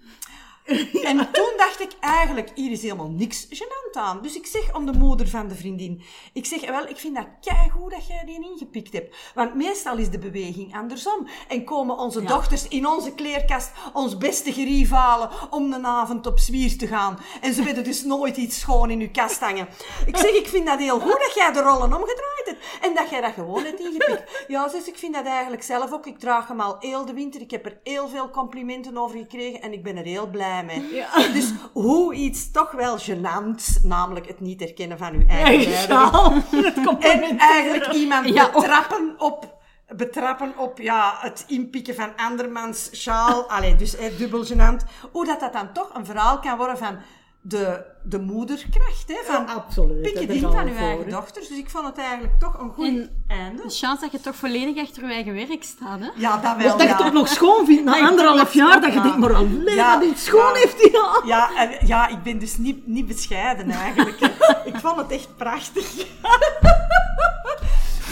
En 1.02 1.16
toen 1.32 1.52
dacht 1.56 1.80
ik 1.80 1.90
eigenlijk, 2.00 2.50
hier 2.54 2.70
is 2.70 2.82
helemaal 2.82 3.10
niks 3.10 3.46
gênant 3.50 3.92
aan. 3.92 4.22
Dus 4.22 4.36
ik 4.36 4.46
zeg 4.46 4.72
aan 4.72 4.86
de 4.86 4.92
moeder 4.92 5.28
van 5.28 5.48
de 5.48 5.54
vriendin, 5.54 6.02
ik 6.32 6.46
zeg, 6.46 6.66
wel, 6.66 6.86
ik 6.86 6.96
vind 6.96 7.14
dat 7.14 7.26
keigoed 7.40 7.90
dat 7.90 8.06
jij 8.06 8.22
die 8.24 8.50
ingepikt 8.50 8.92
hebt. 8.92 9.16
Want 9.34 9.54
meestal 9.54 9.96
is 9.96 10.10
de 10.10 10.18
beweging 10.18 10.76
andersom. 10.76 11.28
En 11.48 11.64
komen 11.64 11.98
onze 11.98 12.22
dochters 12.22 12.68
in 12.68 12.86
onze 12.86 13.14
kleerkast 13.14 13.70
ons 13.92 14.18
beste 14.18 14.52
gerief 14.52 14.90
halen 14.90 15.30
om 15.50 15.72
een 15.72 15.86
avond 15.86 16.26
op 16.26 16.38
zwier 16.38 16.78
te 16.78 16.86
gaan. 16.86 17.18
En 17.40 17.54
ze 17.54 17.62
willen 17.62 17.84
dus 17.84 18.02
nooit 18.04 18.36
iets 18.36 18.60
schoon 18.60 18.90
in 18.90 19.00
uw 19.00 19.10
kast 19.10 19.40
hangen. 19.40 19.68
Ik 20.06 20.16
zeg, 20.16 20.30
ik 20.30 20.48
vind 20.48 20.66
dat 20.66 20.78
heel 20.78 21.00
goed 21.00 21.20
dat 21.20 21.32
jij 21.34 21.52
de 21.52 21.60
rollen 21.60 21.94
omgedraaid 21.94 22.42
hebt. 22.44 22.64
En 22.80 22.94
dat 22.94 23.10
jij 23.10 23.20
dat 23.20 23.32
gewoon 23.32 23.64
hebt 23.64 23.80
ingepikt. 23.80 24.44
Ja, 24.48 24.68
zus, 24.68 24.88
ik 24.88 24.98
vind 24.98 25.14
dat 25.14 25.26
eigenlijk 25.26 25.62
zelf 25.62 25.92
ook. 25.92 26.06
Ik 26.06 26.18
draag 26.18 26.48
hem 26.48 26.60
al 26.60 26.76
heel 26.78 27.04
de 27.04 27.12
winter. 27.12 27.40
Ik 27.40 27.50
heb 27.50 27.66
er 27.66 27.80
heel 27.82 28.08
veel 28.08 28.30
complimenten 28.30 28.96
over 28.96 29.18
gekregen 29.18 29.62
en 29.62 29.72
ik 29.72 29.82
ben 29.82 29.96
er 29.96 30.04
heel 30.04 30.26
blij 30.26 30.51
mee. 30.64 31.04
Dus 31.32 31.52
hoe 31.72 32.14
iets 32.14 32.50
toch 32.50 32.70
wel 32.70 32.98
gênant, 32.98 33.82
namelijk 33.82 34.26
het 34.26 34.40
niet 34.40 34.60
herkennen 34.60 34.98
van 34.98 35.12
uw 35.14 35.26
eigen 35.28 35.72
sjaal. 35.72 36.32
En 37.00 37.38
eigenlijk 37.38 37.92
iemand 37.92 38.28
Ja. 38.28 38.50
betrappen 38.50 39.14
op, 39.18 39.54
betrappen 39.96 40.52
op 40.56 40.78
ja, 40.78 41.14
het 41.20 41.44
inpikken 41.46 41.94
van 41.94 42.12
andermans 42.16 42.90
sjaal. 42.92 43.50
Allee, 43.50 43.76
dus 43.76 43.96
eh, 43.96 44.18
dubbel 44.18 44.44
gênant. 44.46 44.84
Hoe 45.12 45.26
dat, 45.26 45.40
dat 45.40 45.52
dan 45.52 45.72
toch 45.72 45.90
een 45.94 46.06
verhaal 46.06 46.38
kan 46.38 46.56
worden 46.56 46.78
van 46.78 46.96
de, 47.44 47.84
de 48.02 48.18
moederkracht. 48.18 49.04
Hè, 49.08 49.14
van 49.24 49.44
Ja, 49.46 49.52
absoluut, 49.52 50.02
Pik 50.02 50.14
in 50.14 50.30
ik 50.30 50.40
van 50.42 50.56
al 50.58 50.64
uw 50.66 50.72
voor, 50.72 50.86
eigen 50.86 51.10
dochters. 51.10 51.48
Dus 51.48 51.58
ik 51.58 51.70
vond 51.70 51.86
het 51.86 51.98
eigenlijk 51.98 52.38
toch 52.38 52.58
een 52.60 52.70
goed 52.72 52.86
En- 52.86 53.24
einde. 53.28 53.62
De 53.62 53.70
chance 53.70 54.00
dat 54.00 54.12
je 54.12 54.20
toch 54.20 54.34
volledig 54.36 54.82
achter 54.82 55.02
je 55.06 55.12
eigen 55.12 55.34
werk 55.34 55.62
staat, 55.62 56.00
hè? 56.00 56.08
Ja, 56.16 56.36
dat 56.36 56.56
wel. 56.56 56.66
Of 56.66 56.72
dat 56.72 56.80
je 56.82 56.86
ja. 56.88 56.96
het 56.96 57.06
ook 57.06 57.12
nog 57.12 57.28
schoon 57.28 57.66
vindt 57.66 57.84
na 57.84 58.06
anderhalf 58.08 58.54
jaar, 58.54 58.80
dat 58.80 58.90
je 58.92 58.96
Ja. 58.96 59.02
denkt, 59.02 59.18
maar 59.18 59.34
alleen 59.34 59.74
Ja. 59.74 59.96
dat 59.98 60.08
iets 60.10 60.24
schoon 60.24 60.52
Ja. 60.52 60.54
heeft 60.54 60.80
hij 60.82 61.00
aan. 61.02 61.26
Ja, 61.26 61.56
en, 61.56 61.86
ja, 61.86 62.08
ik 62.08 62.22
ben 62.22 62.38
dus 62.38 62.56
niet, 62.56 62.86
niet 62.86 63.06
bescheiden 63.06 63.70
eigenlijk. 63.70 64.20
ik 64.72 64.76
vond 64.76 64.96
het 64.96 65.10
echt 65.10 65.36
prachtig. 65.36 66.06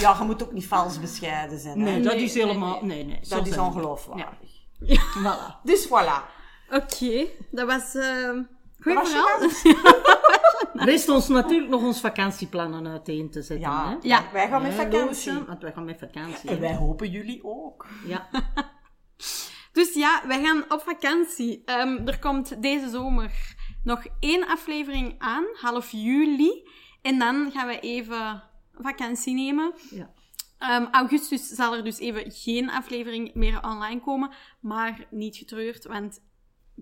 ja, 0.01 0.17
je 0.19 0.25
moet 0.25 0.43
ook 0.43 0.53
niet 0.53 0.67
vals 0.67 1.01
bescheiden 1.01 1.59
zijn. 1.59 1.79
hè. 1.79 1.85
Nee, 1.85 2.01
dat 2.01 2.15
Nee, 2.15 2.23
is 2.25 2.35
helemaal... 2.35 2.79
nee. 2.85 3.05
Nee, 3.05 3.21
Dat 3.29 3.47
is 3.47 3.55
we. 3.55 3.61
ongeloofwaardig. 3.61 4.49
Voilà. 5.19 5.61
Dus 5.63 5.87
voilà. 5.89 6.23
Oké, 6.71 7.27
dat 7.51 7.67
was... 7.67 7.95
eh 7.95 8.31
Goed 8.81 8.95
was. 8.95 9.63
Rest 10.73 11.09
ons 11.09 11.29
natuurlijk 11.29 11.71
nog 11.71 11.83
ons 11.83 12.01
vakantieplannen 12.01 12.87
uiteen 12.87 13.31
te 13.31 13.43
zetten. 13.43 13.71
Ja, 13.71 13.89
hè? 13.89 13.97
Ja. 14.09 14.25
wij 14.33 14.49
gaan 14.49 14.63
met 14.63 14.75
vakantie. 14.75 15.33
Want 15.47 15.63
wij 15.63 15.73
gaan 15.73 15.85
met 15.85 15.99
vakantie. 15.99 16.51
En 16.51 16.61
wij 16.61 16.75
hopen 16.75 17.11
jullie 17.11 17.41
ook. 17.45 17.87
Ja. 18.07 18.29
Dus 19.73 19.95
ja, 19.95 20.23
wij 20.27 20.43
gaan 20.45 20.65
op 20.69 20.83
vakantie. 20.83 21.63
Ehm, 21.65 22.07
er 22.07 22.19
komt 22.19 22.63
deze 22.63 22.89
zomer 22.89 23.57
nog 23.85 24.07
één 24.21 24.47
aflevering 24.47 25.15
aan, 25.19 25.45
half 25.53 25.91
juli. 25.91 26.69
En 27.03 27.19
dan 27.19 27.51
gaan 27.53 27.67
we 27.67 27.81
even 27.81 28.43
vakantie 28.79 29.35
nemen. 29.35 29.73
ja. 29.91 30.11
Ehm, 30.59 30.87
augustus 30.91 31.49
zal 31.49 31.77
er 31.77 31.85
dus 31.85 31.99
even 31.99 32.31
geen 32.33 32.71
aflevering 32.71 33.35
meer 33.35 33.63
online 33.65 34.01
komen. 34.01 34.31
Maar 34.61 35.07
niet 35.11 35.37
getreurd, 35.37 35.85
want 35.85 36.21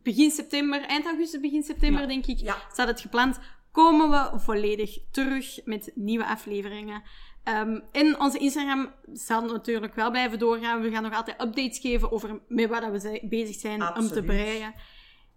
begin 0.03 0.31
september, 0.31 0.81
eind 0.81 1.07
augustus, 1.07 1.41
begin 1.41 1.63
september 1.63 2.01
Ja. 2.01 2.07
denk 2.07 2.27
ik, 2.27 2.39
Ja. 2.39 2.57
staat 2.73 2.89
het 2.89 3.01
gepland. 3.01 3.39
Komen 3.73 4.11
we 4.11 4.39
volledig 4.39 4.99
terug 5.11 5.61
met 5.65 5.91
nieuwe 5.95 6.27
afleveringen. 6.27 7.03
Ehm 7.45 7.81
en 7.93 8.21
onze 8.21 8.39
Instagram 8.39 8.93
zal 9.13 9.43
natuurlijk 9.45 9.95
wel 9.95 10.11
blijven 10.11 10.39
doorgaan. 10.39 10.81
We 10.83 10.91
gaan 10.91 11.03
nog 11.03 11.15
altijd 11.15 11.41
updates 11.43 11.79
geven 11.79 12.13
over 12.13 12.41
met 12.49 12.69
wat 12.69 12.91
we 12.91 12.99
zi- 12.99 13.29
bezig 13.29 13.55
zijn 13.57 13.97
om 13.97 14.09
te 14.09 14.23
breien. 14.23 14.75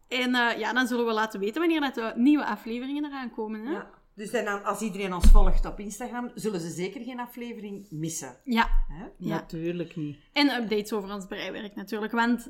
En 0.07 0.35
eh, 0.35 0.57
ja, 0.59 0.73
dan 0.73 0.87
zullen 0.87 1.05
we 1.05 1.11
laten 1.13 1.39
weten 1.39 1.59
wanneer 1.61 1.79
dat 1.81 1.93
de 1.95 2.11
nieuwe 2.15 2.45
afleveringen 2.45 3.05
eraan 3.05 3.31
komen. 3.31 3.65
Hè? 3.65 3.71
Ja. 3.71 3.89
Dus 4.15 4.29
en 4.31 4.45
dan, 4.45 4.63
als 4.63 4.81
iedereen 4.81 5.13
ons 5.13 5.25
volgt 5.31 5.65
op 5.65 5.79
Instagram, 5.79 6.31
zullen 6.35 6.59
ze 6.59 6.69
zeker 6.69 7.01
geen 7.03 7.19
aflevering 7.19 7.87
missen. 7.89 8.37
ja. 8.43 8.69
Hè? 8.87 9.05
Ja. 9.17 9.29
Natuurlijk 9.35 9.95
niet. 9.95 10.17
En 10.33 10.49
updates 10.61 10.93
over 10.93 11.13
ons 11.13 11.25
breiwerk 11.25 11.75
natuurlijk. 11.75 12.11
Want 12.11 12.49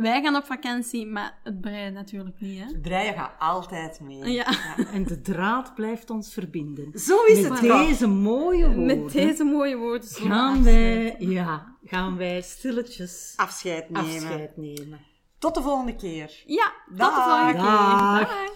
wij 0.00 0.22
gaan 0.22 0.36
op 0.36 0.44
vakantie, 0.44 1.06
maar 1.06 1.38
het 1.44 1.60
breien 1.60 1.92
natuurlijk 1.92 2.40
niet, 2.40 2.58
hè? 2.58 2.64
Het 2.64 2.82
breien 2.82 3.14
gaat 3.14 3.32
altijd 3.38 4.00
mee. 4.00 4.32
Ja. 4.32 4.46
En 4.92 5.04
de 5.04 5.20
draad 5.20 5.74
blijft 5.74 6.10
ons 6.10 6.32
verbinden. 6.32 6.98
Zo 6.98 7.24
is 7.24 7.40
Met 7.40 7.50
het 7.50 7.68
toch? 7.68 7.86
deze 7.86 8.06
mooie 8.06 8.66
woorden 8.74 8.86
Met 9.02 9.12
deze 9.12 9.44
mooie 9.44 9.76
woorden 9.76 10.08
gaan 10.08 10.62
wij, 10.64 11.16
ja, 11.18 11.76
gaan 11.84 12.16
wij 12.16 12.40
stilletjes 12.42 13.32
Afscheid 13.36 13.90
nemen. 13.90 14.10
afscheid 14.14 14.56
nemen. 14.56 15.00
Tot 15.38 15.54
de 15.54 15.62
volgende 15.62 15.96
keer. 15.96 16.42
Ja, 16.46 16.72
tot 16.86 16.96
de 16.96 16.96
Dag. 16.96 17.24
volgende 17.24 17.52
keer. 17.52 17.62
Dag. 17.62 18.52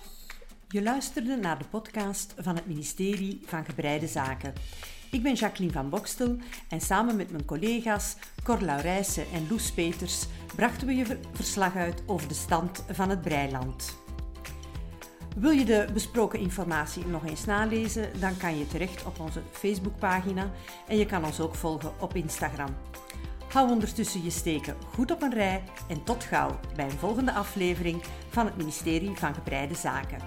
Je 0.68 0.83
luisterde 0.83 1.37
naar 1.37 1.59
de 1.59 1.64
podcast 1.70 2.35
van 2.38 2.55
het 2.55 2.66
ministerie 2.66 3.42
van 3.44 3.64
Gebreide 3.64 4.07
Zaken. 4.07 4.52
Ik 5.12 5.22
ben 5.22 5.35
Jacqueline 5.35 5.72
van 5.72 5.88
Bokstel 5.88 6.37
en 6.68 6.81
samen 6.81 7.16
met 7.16 7.31
mijn 7.31 7.44
collega's 7.44 8.16
Cor 8.42 8.61
Laurijsen 8.61 9.27
en 9.33 9.46
Loes 9.51 9.72
Peters 9.72 10.27
brachten 10.55 10.87
we 10.87 10.94
je 10.94 11.18
verslag 11.33 11.77
uit 11.77 12.03
over 12.07 12.29
de 12.29 12.35
stand 12.35 12.85
van 12.90 13.11
het 13.11 13.20
breiland. 13.20 13.96
Wil 15.37 15.51
je 15.51 15.64
de 15.64 15.87
besproken 15.92 16.38
informatie 16.38 17.07
nog 17.07 17.27
eens 17.27 17.44
nalezen, 17.44 18.20
dan 18.20 18.37
kan 18.37 18.59
je 18.59 18.66
terecht 18.66 19.05
op 19.05 19.20
onze 19.20 19.42
Facebookpagina 19.51 20.51
en 20.88 20.96
je 20.96 21.07
kan 21.07 21.25
ons 21.25 21.40
ook 21.40 21.55
volgen 21.55 21.92
op 22.01 22.14
Instagram. 22.14 22.77
Hou 23.48 23.70
ondertussen 23.70 24.25
je 24.25 24.31
steken 24.31 24.77
goed 24.94 25.11
op 25.11 25.22
een 25.22 25.35
rij 25.35 25.62
en 25.88 26.05
tot 26.05 26.25
gauw 26.25 26.61
bij 26.77 26.85
een 26.85 26.90
volgende 26.90 27.33
aflevering 27.33 28.03
van 28.29 28.46
het 28.46 28.57
ministerie 28.57 29.16
van 29.16 29.35
Gebreide 29.35 29.75
Zaken. 29.75 30.18